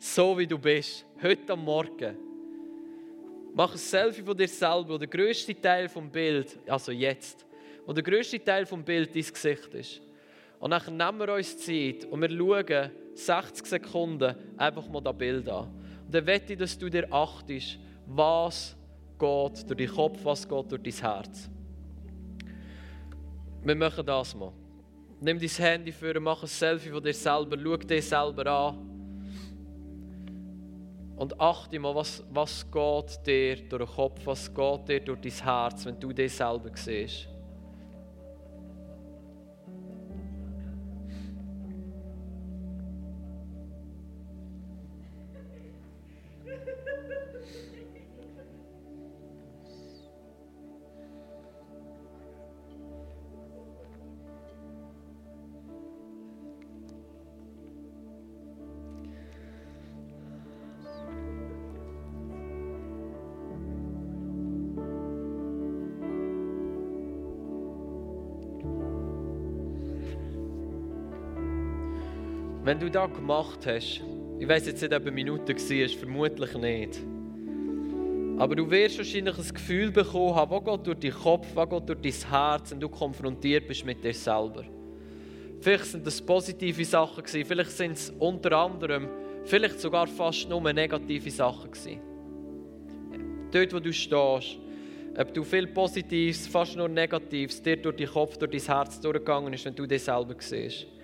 so 0.00 0.36
wie 0.36 0.46
du 0.46 0.58
bist, 0.58 1.06
heute 1.22 1.52
am 1.52 1.64
Morgen. 1.64 2.16
Mach 3.54 3.70
ein 3.70 3.78
Selfie 3.78 4.22
von 4.22 4.36
dir 4.36 4.48
selber, 4.48 4.88
wo 4.88 4.98
der 4.98 5.06
grösste 5.06 5.54
Teil 5.58 5.88
vom 5.88 6.10
Bild, 6.10 6.58
also 6.66 6.90
jetzt, 6.90 7.46
wo 7.86 7.92
der 7.92 8.02
grösste 8.02 8.42
Teil 8.42 8.66
vom 8.66 8.82
Bild 8.82 9.14
dein 9.14 9.22
Gesicht 9.22 9.72
ist. 9.72 10.02
Und 10.58 10.72
dann 10.72 10.96
nehmen 10.96 11.20
wir 11.20 11.32
uns 11.32 11.58
Zeit 11.58 12.04
und 12.06 12.20
wir 12.22 12.30
schauen 12.30 12.90
60 13.14 13.64
Sekunden 13.64 14.34
einfach 14.56 14.88
mal 14.88 15.00
das 15.00 15.16
Bild 15.16 15.48
an. 15.48 15.68
Und 16.06 16.12
dann 16.12 16.24
möchte 16.24 16.54
ich, 16.54 16.58
dass 16.58 16.76
du 16.76 16.88
dir 16.88 17.06
achtest, 17.12 17.78
was 18.06 18.75
geht 19.18 19.70
durch 19.70 19.76
deinen 19.76 19.94
Kopf, 19.94 20.24
was 20.24 20.48
geht 20.48 20.72
durch 20.72 20.82
dein 20.82 20.92
Herz. 20.92 21.50
Wir 23.62 23.74
machen 23.74 24.06
das 24.06 24.34
mal. 24.34 24.52
Nimm 25.20 25.38
dein 25.38 25.48
Handy 25.48 25.92
für, 25.92 26.18
mach 26.20 26.42
ein 26.42 26.48
Selfie 26.48 26.90
von 26.90 27.02
dir 27.02 27.14
selber, 27.14 27.56
schau 27.62 27.76
dich 27.76 28.08
selber 28.08 28.46
an. 28.46 28.78
Und 31.16 31.40
achte 31.40 31.78
mal, 31.78 31.94
was, 31.94 32.22
was 32.30 32.70
geht 32.70 33.26
dir 33.26 33.56
durch 33.68 33.86
den 33.86 33.94
Kopf, 33.96 34.20
was 34.26 34.52
geht 34.52 34.88
dir 34.88 35.00
durch 35.00 35.20
dein 35.20 35.44
Herz, 35.44 35.86
wenn 35.86 35.98
du 35.98 36.12
dich 36.12 36.32
selber 36.34 36.70
siehst. 36.74 37.35
Wenn 72.66 72.80
du 72.80 72.90
das 72.90 73.12
gemacht 73.12 73.64
hast, 73.64 74.02
ich 74.40 74.48
weiß 74.48 74.66
jetzt 74.66 74.82
nicht, 74.82 74.92
ob 74.92 75.02
eine 75.02 75.12
Minute 75.12 75.54
war, 75.54 75.88
vermutlich 75.88 76.54
nicht. 76.54 77.00
Aber 78.40 78.56
du 78.56 78.68
wirst 78.68 78.98
wahrscheinlich 78.98 79.38
ein 79.38 79.54
Gefühl 79.54 79.92
bekommen 79.92 80.34
haben, 80.34 80.50
was 80.50 80.64
geht 80.64 80.86
durch 80.88 80.98
deinen 80.98 81.22
Kopf, 81.22 81.46
was 81.54 81.70
geht 81.70 81.88
durch 81.88 82.00
dein 82.02 82.30
Herz, 82.32 82.72
wenn 82.72 82.80
du 82.80 82.88
konfrontiert 82.88 83.68
bist 83.68 83.86
mit 83.86 84.02
dir 84.02 84.12
selber. 84.12 84.64
Vielleicht 85.60 85.84
sind 85.84 86.04
das 86.04 86.20
positive 86.20 86.84
Sachen 86.84 87.22
gewesen, 87.22 87.46
vielleicht 87.46 87.70
sind 87.70 87.92
es 87.92 88.12
unter 88.18 88.50
anderem, 88.58 89.10
vielleicht 89.44 89.78
sogar 89.78 90.08
fast 90.08 90.48
nur 90.48 90.60
negative 90.72 91.30
Sachen 91.30 91.70
gewesen. 91.70 92.00
Dort, 93.52 93.72
wo 93.74 93.78
du 93.78 93.92
stehst, 93.92 94.58
ob 95.16 95.32
du 95.32 95.44
viel 95.44 95.68
Positives, 95.68 96.48
fast 96.48 96.76
nur 96.76 96.88
Negatives 96.88 97.62
dir 97.62 97.76
durch 97.76 97.94
deinen 97.94 98.10
Kopf, 98.10 98.36
durch 98.38 98.50
dein 98.50 98.76
Herz 98.76 99.00
durchgegangen 99.00 99.52
ist, 99.52 99.64
wenn 99.64 99.76
du 99.76 99.86
dich 99.86 100.02
selber 100.02 100.34
siehst. 100.40 100.95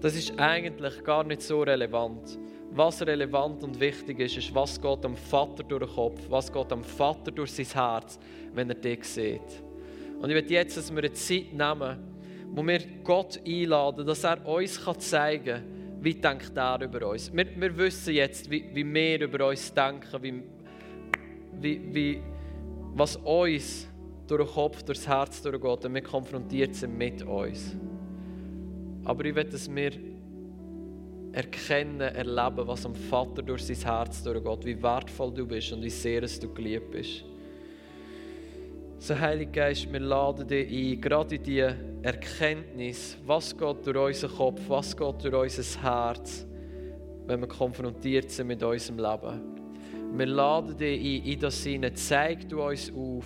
Das 0.00 0.16
ist 0.16 0.38
eigentlich 0.38 1.04
gar 1.04 1.24
nicht 1.24 1.42
so 1.42 1.62
relevant. 1.62 2.38
Was 2.72 3.02
relevant 3.02 3.62
und 3.64 3.78
wichtig 3.80 4.20
ist, 4.20 4.36
ist, 4.38 4.54
was 4.54 4.80
geht 4.80 5.04
am 5.04 5.16
Vater 5.16 5.62
durch 5.64 5.84
den 5.84 5.94
Kopf, 5.94 6.20
was 6.28 6.52
geht 6.52 6.72
am 6.72 6.84
Vater 6.84 7.30
durch 7.32 7.52
sein 7.52 7.66
Herz, 7.66 8.18
wenn 8.54 8.68
er 8.70 8.76
dich 8.76 9.04
sieht. 9.04 9.40
Und 10.20 10.30
ich 10.30 10.36
möchte 10.36 10.54
jetzt, 10.54 10.76
dass 10.76 10.90
wir 10.90 10.98
eine 10.98 11.12
Zeit 11.12 11.52
nehmen, 11.52 11.98
wo 12.52 12.66
wir 12.66 12.80
Gott 13.02 13.40
einladen, 13.46 14.06
dass 14.06 14.24
er 14.24 14.46
uns 14.46 14.80
zeigen 14.98 15.44
kann, 15.44 15.64
wie 16.00 16.14
denkt 16.14 16.56
er 16.56 16.80
über 16.80 17.08
uns. 17.08 17.32
Wir, 17.34 17.46
wir 17.56 17.76
wissen 17.76 18.14
jetzt, 18.14 18.50
wie, 18.50 18.64
wie 18.72 18.94
wir 18.94 19.20
über 19.20 19.48
uns 19.48 19.72
denken, 19.74 20.22
wie, 20.22 20.42
wie, 21.60 21.94
wie, 21.94 22.22
was 22.94 23.16
uns 23.16 23.88
durch 24.26 24.46
den 24.46 24.54
Kopf, 24.54 24.82
durch 24.82 24.98
das 24.98 25.08
Herz 25.08 25.42
durchgeht 25.42 25.84
und 25.84 25.94
wir 25.94 26.02
konfrontiert 26.02 26.74
sind 26.74 26.96
mit 26.96 27.22
uns. 27.22 27.76
Aber 29.04 29.24
ich 29.24 29.34
will, 29.34 29.44
dass 29.44 29.74
wir 29.74 29.92
erkennen, 31.32 32.00
erleben, 32.00 32.66
was 32.66 32.84
am 32.84 32.94
Vater 32.94 33.42
durch 33.42 33.64
sein 33.64 33.76
Herz 33.76 34.22
durchgeht, 34.22 34.64
wie 34.64 34.82
wertvoll 34.82 35.32
du 35.32 35.46
bist 35.46 35.72
und 35.72 35.82
wie 35.82 35.90
sehr 35.90 36.22
es 36.22 36.38
du 36.40 36.52
geliebt 36.52 36.90
bist. 36.90 37.24
So, 38.98 39.18
Heiliger 39.18 39.50
Geist, 39.50 39.90
wir 39.90 40.00
laden 40.00 40.46
dich 40.46 40.68
ein, 40.68 41.00
gerade 41.00 41.36
in 41.36 41.42
die 41.42 41.64
Erkenntnis, 42.02 43.16
was 43.24 43.56
geht 43.56 43.86
durch 43.86 43.96
unseren 43.96 44.36
Kopf, 44.36 44.60
was 44.68 44.96
geht 44.96 45.24
durch 45.24 45.58
unser 45.58 45.82
Herz, 45.82 46.46
wenn 47.26 47.40
wir 47.40 47.48
konfrontiert 47.48 48.30
sind 48.30 48.48
mit 48.48 48.62
unserem 48.62 48.98
Leben. 48.98 50.18
Wir 50.18 50.26
laden 50.26 50.76
dich 50.76 51.00
ein, 51.00 51.32
in 51.32 51.40
das 51.40 51.62
Sinne, 51.62 51.94
zeig 51.94 52.48
du 52.48 52.62
uns 52.62 52.92
auf, 52.92 53.24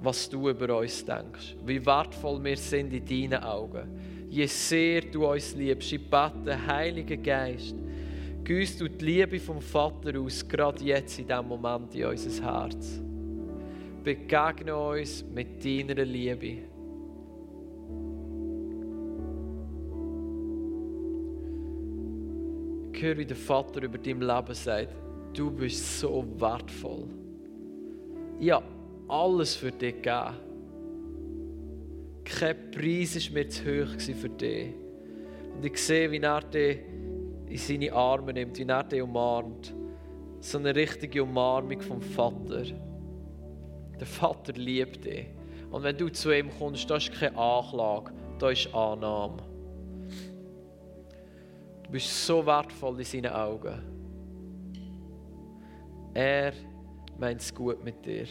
was 0.00 0.28
du 0.28 0.48
über 0.48 0.78
uns 0.78 1.04
denkst, 1.04 1.56
wie 1.64 1.84
wertvoll 1.84 2.42
wir 2.42 2.56
sind 2.56 2.92
in 2.92 3.04
deinen 3.04 3.44
Augen 3.44 3.88
je 4.34 4.48
sehr 4.48 5.02
du 5.02 5.26
uns 5.26 5.54
liebst. 5.54 5.92
Ich 5.92 6.10
bete, 6.10 6.66
Heiliger 6.66 7.16
Geist, 7.16 7.76
gießt 8.42 8.80
du 8.80 8.88
die 8.88 9.04
Liebe 9.04 9.38
vom 9.38 9.60
Vater 9.60 10.18
aus, 10.18 10.46
gerade 10.46 10.84
jetzt 10.84 11.18
in 11.18 11.28
diesem 11.28 11.46
Moment 11.46 11.94
in 11.94 12.06
unser 12.06 12.42
Herz. 12.42 13.00
Begegne 14.02 14.76
uns 14.76 15.24
mit 15.32 15.64
deiner 15.64 16.04
Liebe. 16.04 16.64
Ich 22.92 23.02
höre, 23.02 23.18
wie 23.18 23.26
der 23.26 23.36
Vater 23.36 23.82
über 23.82 23.98
dein 23.98 24.20
Leben 24.20 24.54
sagt, 24.54 24.94
du 25.32 25.50
bist 25.50 26.00
so 26.00 26.26
wertvoll. 26.38 27.06
Habe 28.50 28.64
alles 29.08 29.54
für 29.54 29.70
dich 29.70 29.94
gegeben. 30.02 30.53
Kein 32.24 32.70
Preis 32.70 33.28
war 33.28 33.34
mir 33.34 33.48
zu 33.48 33.64
hoch 33.64 34.00
für 34.00 34.28
dich. 34.28 34.74
Und 35.54 35.64
ich 35.64 35.76
sehe, 35.78 36.10
wie 36.10 36.18
er 36.18 36.40
dich 36.40 36.78
in 37.48 37.58
seine 37.58 37.92
Arme 37.92 38.32
nimmt, 38.32 38.58
wie 38.58 38.64
er 38.64 38.82
dich 38.82 39.02
umarmt. 39.02 39.74
So 40.40 40.58
eine 40.58 40.74
richtige 40.74 41.22
Umarmung 41.22 41.80
vom 41.80 42.02
Vater. 42.02 42.64
Der 43.98 44.06
Vater 44.06 44.52
liebt 44.54 45.04
dich. 45.04 45.26
Und 45.70 45.82
wenn 45.82 45.96
du 45.96 46.08
zu 46.08 46.32
ihm 46.32 46.50
kommst, 46.58 46.88
da 46.90 46.96
ist 46.96 47.12
keine 47.12 47.36
Anklage, 47.36 48.12
da 48.38 48.50
ist 48.50 48.72
Annahme. 48.74 49.42
Du 51.84 51.90
bist 51.90 52.26
so 52.26 52.44
wertvoll 52.44 52.98
in 52.98 53.04
seinen 53.04 53.32
Augen. 53.32 53.82
Er 56.14 56.52
meint 57.18 57.40
es 57.40 57.54
gut 57.54 57.84
mit 57.84 58.04
dir. 58.04 58.26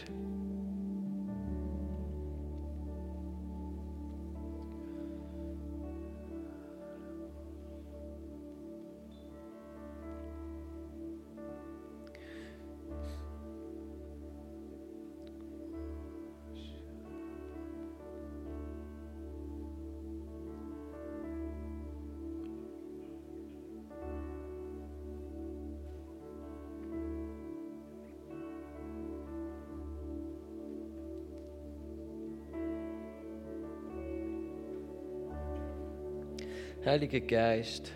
Heiliger 36.84 37.20
Geist, 37.20 37.90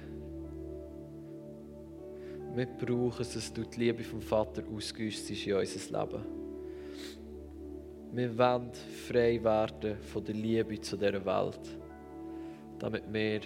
wir 2.55 2.65
brauchen 2.65 3.21
es, 3.21 3.35
dass 3.35 3.53
du 3.53 3.63
die 3.65 3.81
Liebe 3.81 4.03
vom 4.03 4.23
Vater 4.23 4.63
ausgüsst 4.75 5.29
in 5.29 5.53
unser 5.53 6.01
Leben. 6.01 6.25
Wir 8.13 8.39
wollen 8.39 8.73
frei 9.07 9.45
werden 9.45 10.01
von 10.01 10.25
der 10.25 10.35
Liebe 10.35 10.81
zu 10.81 10.97
dieser 10.97 11.23
Welt, 11.23 11.79
damit 12.79 13.03
wir 13.13 13.41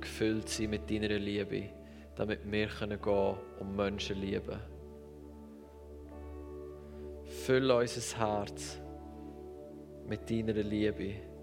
gefüllt 0.00 0.48
sein 0.48 0.70
mit 0.70 0.90
deiner 0.90 1.18
Liebe, 1.18 1.64
damit 2.14 2.50
wir 2.50 2.68
können 2.68 2.98
gehen 2.98 3.34
und 3.60 3.76
Menschen 3.76 4.18
lieben. 4.22 4.58
Fülle 7.26 7.76
unser 7.76 8.18
Herz 8.18 8.80
mit 10.08 10.30
deiner 10.30 10.54
Liebe. 10.54 11.35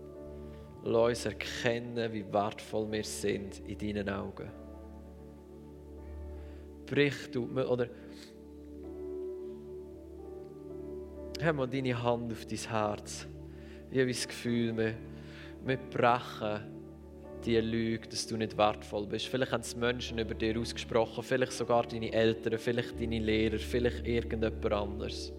Lass 0.84 1.10
uns 1.10 1.26
erkennen, 1.26 2.12
wie 2.12 2.26
wertvoll 2.32 2.92
wir 2.92 3.04
sind 3.04 3.60
in 3.68 3.78
deinen 3.78 4.10
Augen. 4.10 4.52
Brich 6.86 7.32
du, 7.32 7.46
oder 7.46 7.88
Hab 11.42 11.56
mal 11.56 11.68
deine 11.68 12.02
Hand 12.02 12.32
auf 12.32 12.46
dein 12.46 12.58
Herz. 12.58 13.28
Ich 13.92 14.00
habe 14.00 14.08
das 14.08 14.28
Gefühl, 14.28 14.78
wir, 14.78 14.94
wir 15.66 15.78
brechen 15.78 16.62
die 17.46 17.58
Lüge, 17.58 18.08
dass 18.08 18.28
du 18.28 18.38
nicht 18.38 18.58
wertvoll 18.58 19.06
bist. 19.08 19.28
Vielleicht 19.28 19.52
haben 19.52 19.62
es 19.62 19.76
Menschen 19.76 20.20
über 20.20 20.34
dir 20.34 20.58
ausgesprochen, 20.58 21.22
vielleicht 21.22 21.52
sogar 21.52 21.84
deine 21.84 22.14
Eltern, 22.14 22.58
vielleicht 22.58 23.00
deine 23.00 23.20
Lehrer, 23.20 23.58
vielleicht 23.58 24.08
irgendjemand 24.08 24.72
anderes. 24.72 25.34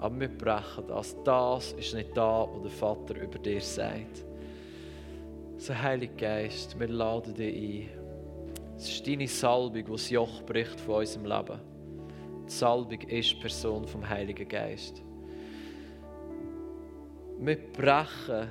Aber 0.00 0.18
wir 0.18 0.28
brechen 0.28 0.84
das. 0.88 1.14
Das 1.24 1.72
ist 1.72 1.94
nicht 1.94 2.16
da, 2.16 2.48
was 2.50 2.62
der 2.62 2.70
Vater 2.70 3.20
über 3.20 3.38
dir 3.38 3.60
sagt. 3.60 4.24
So, 5.58 5.74
Heiliger 5.74 6.14
Geist, 6.14 6.78
wir 6.80 6.88
laden 6.88 7.34
dich 7.34 7.54
ein. 7.54 7.88
Es 8.78 8.88
ist 8.88 9.06
deine 9.06 9.28
Salbung, 9.28 9.84
die 9.84 9.90
das 9.90 10.08
Joch 10.08 10.42
bricht 10.46 10.80
von 10.80 10.96
unserem 10.96 11.26
Leben. 11.26 11.60
Die 12.46 12.52
Salbung 12.52 13.00
ist 13.02 13.30
die 13.32 13.40
Person 13.40 13.86
vom 13.86 14.08
Heiligen 14.08 14.48
Geist. 14.48 15.02
Wir 17.38 17.56
brechen 17.56 18.50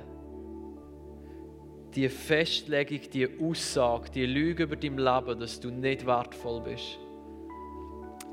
die 1.96 2.08
Festlegung, 2.08 3.00
die 3.12 3.28
Aussage, 3.40 4.08
die 4.12 4.26
Lüge 4.26 4.62
über 4.62 4.76
dein 4.76 4.98
Leben, 4.98 5.40
dass 5.40 5.58
du 5.58 5.70
nicht 5.70 6.06
wertvoll 6.06 6.60
bist. 6.60 7.00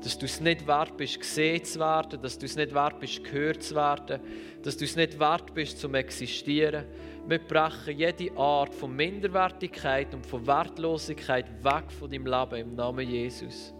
Dass 0.02 0.16
du 0.16 0.26
es 0.26 0.40
nicht 0.40 0.66
wert 0.66 0.96
bist, 0.96 1.18
gesehen 1.18 1.64
zu 1.64 1.80
werden, 1.80 2.20
dass 2.22 2.38
du 2.38 2.46
es 2.46 2.56
nicht 2.56 2.72
wert 2.72 3.00
bist, 3.00 3.24
gehört 3.24 3.62
zu 3.62 3.74
werden, 3.74 4.20
dass 4.62 4.76
du 4.76 4.84
es 4.84 4.94
nicht 4.94 5.18
wert 5.18 5.52
bist, 5.54 5.80
zum 5.80 5.94
Existieren. 5.94 6.84
Wir 7.26 7.38
brechen 7.38 7.98
jede 7.98 8.36
Art 8.36 8.74
von 8.74 8.94
Minderwertigkeit 8.94 10.14
und 10.14 10.24
von 10.24 10.46
Wertlosigkeit 10.46 11.46
weg 11.64 11.90
von 11.90 12.10
deinem 12.10 12.26
Leben 12.26 12.54
im 12.54 12.74
Namen 12.74 13.08
Jesus. 13.08 13.74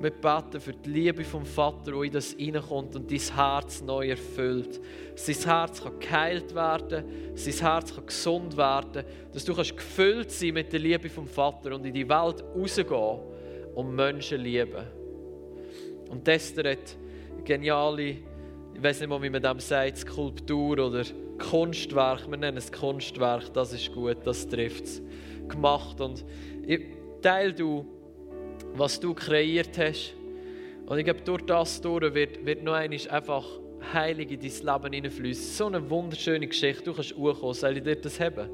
Wir 0.00 0.10
beten 0.10 0.60
für 0.60 0.72
die 0.72 0.88
Liebe 0.88 1.24
vom 1.24 1.44
Vater, 1.44 1.92
die 1.92 2.06
in 2.06 2.12
das 2.12 2.32
hineinkommt 2.32 2.96
und 2.96 3.10
dein 3.10 3.18
Herz 3.18 3.82
neu 3.82 4.08
erfüllt. 4.08 4.80
Sein 5.14 5.36
Herz 5.36 5.82
kann 5.82 5.98
geheilt 6.00 6.54
werden, 6.54 7.04
sein 7.34 7.54
Herz 7.54 7.94
kann 7.94 8.06
gesund 8.06 8.56
werden, 8.56 9.04
dass 9.32 9.44
du 9.44 9.54
kannst 9.54 9.76
gefüllt 9.76 10.30
sein 10.30 10.54
mit 10.54 10.72
der 10.72 10.80
Liebe 10.80 11.10
vom 11.10 11.26
Vater 11.26 11.74
und 11.74 11.84
in 11.84 11.92
die 11.92 12.08
Welt 12.08 12.42
rausgehen 12.56 13.20
und 13.74 13.94
Menschen 13.94 14.40
lieben. 14.40 14.99
Und 16.10 16.28
Esther 16.28 16.72
hat 16.72 16.96
geniale, 17.44 18.16
ich 18.74 18.82
weiß 18.82 19.00
nicht 19.00 19.08
mal, 19.08 19.22
wie 19.22 19.30
man 19.30 19.40
dem 19.40 19.60
sagt, 19.60 19.98
Skulptur 19.98 20.78
oder 20.78 21.04
Kunstwerk, 21.38 22.30
wir 22.30 22.36
nennen 22.36 22.58
es 22.58 22.70
Kunstwerk, 22.70 23.52
das 23.54 23.72
ist 23.72 23.92
gut, 23.92 24.18
das 24.24 24.46
trifft 24.46 24.84
es, 24.84 25.02
gemacht. 25.48 26.00
Und 26.00 26.24
ich 26.66 26.80
teile 27.22 27.54
du 27.54 27.86
was 28.74 28.98
du 28.98 29.14
kreiert 29.14 29.76
hast. 29.78 30.14
Und 30.86 30.98
ich 30.98 31.04
glaube, 31.04 31.20
durch 31.22 31.42
das 31.42 31.80
durch 31.80 32.14
wird, 32.14 32.44
wird 32.44 32.62
noch 32.62 32.74
einmal 32.74 32.98
einfach 33.08 33.46
heilig 33.92 34.30
in 34.30 34.40
dein 34.40 34.82
Leben 34.82 34.92
hineinfließen. 34.94 35.44
So 35.54 35.66
eine 35.66 35.88
wunderschöne 35.88 36.46
Geschichte. 36.46 36.84
Du 36.84 36.94
kannst 36.94 37.16
hochkommen. 37.16 37.54
Soll 37.54 37.76
ich 37.76 37.82
dir 37.82 37.96
das 37.96 38.18
haben? 38.20 38.48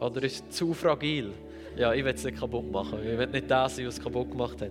Oder 0.00 0.22
ist 0.24 0.44
es 0.48 0.56
zu 0.56 0.74
fragil? 0.74 1.32
Ja, 1.76 1.94
ich 1.94 2.04
will 2.04 2.12
es 2.12 2.24
nicht 2.24 2.38
kaputt 2.38 2.70
machen. 2.70 2.98
Ich 3.00 3.18
will 3.18 3.26
nicht 3.28 3.50
das 3.50 3.76
sein, 3.76 3.86
was 3.86 3.96
es 3.96 4.02
kaputt 4.02 4.30
gemacht 4.30 4.60
hat. 4.60 4.70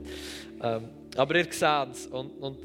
Ähm, 0.62 0.90
aber 1.16 1.36
ihr 1.36 1.46
seht 1.46 1.92
es 1.92 2.08
und, 2.08 2.32
und 2.42 2.58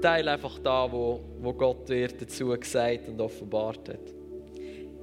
teile 0.00 0.32
einfach 0.32 0.58
da, 0.58 0.90
wo, 0.90 1.20
wo 1.40 1.52
Gott 1.52 1.88
dir 1.88 2.08
dazu 2.08 2.48
gesagt 2.48 3.08
und 3.08 3.20
offenbart 3.20 3.88
hat. 3.88 4.22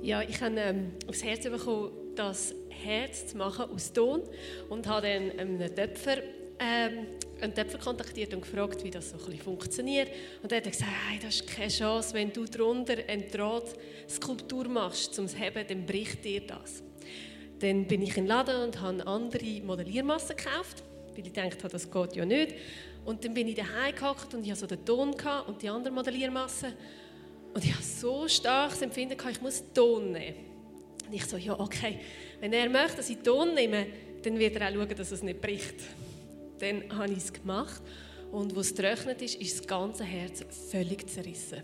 Ja, 0.01 0.21
ich 0.21 0.39
habe 0.41 0.55
ähm, 0.57 0.91
aufs 1.07 1.23
Herz 1.23 1.43
bekommen, 1.43 1.91
das 2.15 2.53
Herz 2.69 3.27
zu 3.27 3.37
machen 3.37 3.65
aus 3.73 3.91
Ton 3.91 4.23
und 4.69 4.87
habe 4.87 5.07
dann 5.07 5.39
einen 5.39 5.75
Töpfer, 5.75 6.17
ähm, 6.59 7.07
einen 7.41 7.53
Töpfer 7.53 7.77
kontaktiert 7.77 8.33
und 8.33 8.41
gefragt, 8.41 8.83
wie 8.83 8.91
das 8.91 9.09
so 9.09 9.17
ein 9.17 9.25
bisschen 9.25 9.39
funktioniert. 9.39 10.09
Und 10.41 10.51
er 10.51 10.57
hat 10.57 10.71
gesagt, 10.71 10.91
hey, 11.09 11.19
das 11.21 11.35
ist 11.35 11.47
keine 11.47 11.69
Chance, 11.69 12.13
wenn 12.13 12.31
du 12.31 12.45
darunter 12.45 12.95
eine 13.07 13.23
Drahtskulptur 13.23 14.67
machst, 14.67 15.13
zum 15.13 15.27
Heben, 15.27 15.65
dann 15.67 15.85
bricht 15.85 16.23
dir 16.23 16.41
das. 16.41 16.83
Dann 17.59 17.85
bin 17.85 18.01
ich 18.01 18.15
in 18.15 18.23
den 18.23 18.27
Laden 18.27 18.63
und 18.63 18.79
habe 18.79 19.05
andere 19.05 19.61
Modelliermassen 19.61 20.37
gekauft, 20.37 20.83
weil 21.19 21.27
ich 21.27 21.33
dachte, 21.33 21.67
das 21.67 21.89
geht 21.89 22.15
ja 22.15 22.25
nicht. 22.25 22.55
Und 23.05 23.23
dann 23.23 23.33
bin 23.33 23.47
ich 23.47 23.55
daheim 23.55 23.95
gehockt 23.95 24.33
und 24.33 24.43
ich 24.43 24.51
hatte 24.51 24.61
so 24.61 24.67
den 24.67 24.85
Ton 24.85 25.15
und 25.47 25.61
die 25.61 25.69
andere 25.69 25.93
Modelliermasse. 25.93 26.73
Und 27.53 27.65
ich 27.65 27.73
habe 27.73 27.83
so 27.83 28.27
starkes 28.27 28.81
Empfinden, 28.81 29.17
ich 29.29 29.41
muss 29.41 29.63
Ton 29.73 30.11
nehmen. 30.11 30.37
Und 31.07 31.13
ich 31.13 31.25
so, 31.25 31.37
ja, 31.37 31.59
okay, 31.59 31.99
wenn 32.39 32.53
er 32.53 32.69
möchte, 32.69 32.97
dass 32.97 33.09
ich 33.09 33.17
Ton 33.17 33.53
nehme, 33.53 33.87
dann 34.21 34.37
wird 34.37 34.55
er 34.55 34.69
auch 34.69 34.73
schauen, 34.73 34.95
dass 34.95 35.11
es 35.11 35.23
nicht 35.23 35.41
bricht. 35.41 35.75
Dann 36.59 36.83
habe 36.97 37.11
ich 37.11 37.19
es 37.19 37.33
gemacht 37.33 37.81
und 38.31 38.55
wo 38.55 38.59
es 38.59 38.73
trocknet 38.73 39.21
ist, 39.21 39.35
ist 39.35 39.59
das 39.59 39.67
ganze 39.67 40.03
Herz 40.03 40.43
völlig 40.69 41.09
zerrissen. 41.09 41.63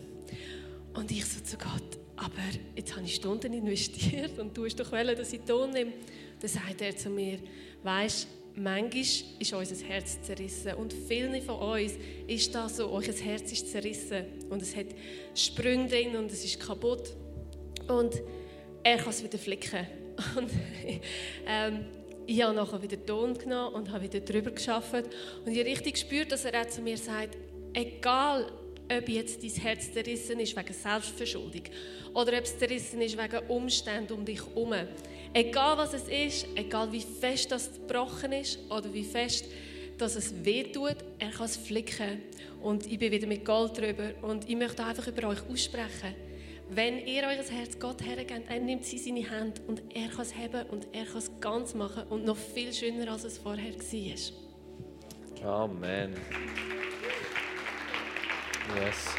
Und 0.93 1.11
ich 1.11 1.25
so 1.25 1.41
zu 1.41 1.57
Gott, 1.57 1.99
aber 2.15 2.31
jetzt 2.75 2.95
habe 2.95 3.05
ich 3.05 3.15
Stunden 3.15 3.53
investiert 3.53 4.39
und 4.39 4.57
du 4.57 4.65
hast 4.65 4.79
doch 4.79 4.91
wollen, 4.91 5.15
dass 5.15 5.33
ich 5.33 5.41
Ton 5.41 5.71
nehme. 5.71 5.91
Dann 6.39 6.49
sagt 6.49 6.81
er 6.81 6.95
zu 6.95 7.09
mir, 7.09 7.39
weißt 7.83 8.27
manchmal 8.55 9.01
ist 9.01 9.53
unser 9.53 9.85
Herz 9.85 10.21
zerrissen 10.21 10.73
und 10.75 10.93
vielen 10.93 11.41
von 11.41 11.55
uns 11.55 11.93
ist 12.27 12.53
das 12.55 12.77
so, 12.77 12.89
euer 12.89 13.13
Herz 13.13 13.51
ist 13.51 13.71
zerrissen 13.71 14.25
und 14.49 14.61
es 14.61 14.75
hat 14.75 14.87
Sprünge 15.33 15.87
drin 15.87 16.15
und 16.15 16.31
es 16.31 16.43
ist 16.43 16.59
kaputt. 16.59 17.13
Und 17.87 18.21
er 18.83 18.97
kann 18.97 19.09
es 19.09 19.23
wieder 19.23 19.37
flicken. 19.37 19.85
Und 20.35 20.49
ähm, 21.45 21.85
ich 22.25 22.41
habe 22.41 22.55
nachher 22.55 22.81
wieder 22.81 23.03
Ton 23.05 23.37
genommen 23.37 23.75
und 23.75 23.91
habe 23.91 24.05
wieder 24.05 24.21
drüber 24.21 24.51
geschafft. 24.51 25.03
Und 25.45 25.51
ich 25.51 25.59
habe 25.59 25.69
richtig 25.69 25.93
gespürt, 25.93 26.31
dass 26.31 26.45
er 26.45 26.61
auch 26.61 26.67
zu 26.67 26.81
mir 26.81 26.97
sagt, 26.97 27.37
egal 27.73 28.51
ob 28.91 29.09
jetzt 29.09 29.43
dein 29.43 29.51
Herz 29.51 29.91
zerrissen 29.91 30.39
ist 30.39 30.55
wegen 30.55 30.73
Selbstverschuldung 30.73 31.63
oder 32.13 32.37
ob 32.37 32.43
es 32.43 32.57
zerrissen 32.57 33.01
ist 33.01 33.17
wegen 33.17 33.47
Umständen 33.47 34.13
um 34.13 34.23
dich 34.23 34.39
herum. 34.45 34.73
Egal 35.35 35.77
was 35.77 35.93
es 35.93 36.07
ist, 36.07 36.47
egal 36.55 36.91
wie 36.91 37.01
fest 37.01 37.51
das 37.51 37.71
gebrochen 37.71 38.31
ist 38.31 38.57
oder 38.71 38.91
wie 38.91 39.03
fest 39.03 39.45
dass 39.97 40.15
es 40.15 40.43
wehtut, 40.43 40.97
er 41.19 41.29
kann 41.29 41.45
es 41.45 41.55
flicken. 41.55 42.21
Und 42.61 42.85
ich 42.85 42.99
bin 42.99 43.13
wieder 43.13 43.27
mit 43.27 43.45
Gold 43.45 43.77
drüber 43.77 44.11
und 44.23 44.49
ich 44.49 44.55
möchte 44.57 44.83
einfach 44.83 45.07
über 45.07 45.29
euch 45.29 45.39
aussprechen 45.49 46.15
wenn 46.69 47.05
ihr 47.05 47.23
euer 47.23 47.43
Herz 47.43 47.77
Gott 47.79 48.03
hergebt, 48.03 48.49
er 48.49 48.59
nimmt 48.59 48.85
sie 48.85 48.97
in 48.97 49.03
seine 49.03 49.29
Hand 49.29 49.61
und 49.67 49.83
er 49.93 50.07
kann 50.09 50.21
es 50.21 50.35
haben 50.35 50.67
und 50.69 50.87
er 50.93 51.05
kann 51.05 51.17
es 51.17 51.31
ganz 51.39 51.75
machen 51.75 52.03
und 52.09 52.25
noch 52.25 52.37
viel 52.37 52.73
schöner, 52.73 53.11
als 53.11 53.23
es 53.23 53.37
vorher 53.37 53.73
war. 53.73 55.63
Amen. 55.63 56.13
Yes. 58.81 59.15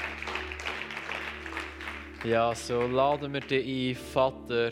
Ja, 2.24 2.54
so 2.54 2.82
laden 2.82 3.32
wir 3.32 3.40
dich 3.40 3.96
ein, 3.96 4.02
Vater. 4.12 4.70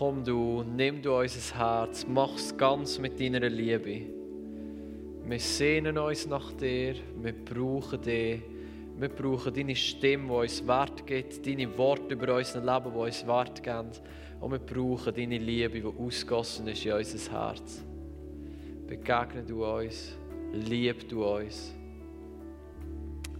Komm 0.00 0.24
du, 0.24 0.62
nimm 0.62 1.02
du 1.02 1.14
unser 1.14 1.58
Herz, 1.58 2.06
mach 2.08 2.34
es 2.34 2.56
ganz 2.56 2.98
mit 2.98 3.20
deiner 3.20 3.46
Liebe. 3.50 4.06
Wir 5.26 5.38
sehnen 5.38 5.98
uns 5.98 6.26
nach 6.26 6.54
dir, 6.54 6.94
wir 7.20 7.34
brauchen 7.34 8.00
dich. 8.00 8.40
Wir 8.98 9.08
brauchen 9.10 9.52
deine 9.52 9.76
Stimme, 9.76 10.28
die 10.28 10.32
uns 10.32 10.66
Wert 10.66 11.06
gibt, 11.06 11.46
deine 11.46 11.76
Worte 11.76 12.14
über 12.14 12.34
unser 12.34 12.60
Leben, 12.60 12.94
die 12.94 12.98
uns 12.98 13.26
Wert 13.26 13.62
geben. 13.62 13.90
Und 14.40 14.52
wir 14.52 14.58
brauchen 14.60 15.14
deine 15.14 15.36
Liebe, 15.36 15.82
die 15.82 15.84
ausgossen 15.84 16.68
ist 16.68 16.86
in 16.86 16.92
unser 16.92 17.32
Herz. 17.32 17.84
Begegne 18.86 19.42
du 19.46 19.66
uns, 19.66 20.16
lieb 20.54 21.06
du 21.10 21.26
uns. 21.26 21.74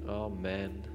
Amen. 0.07 0.90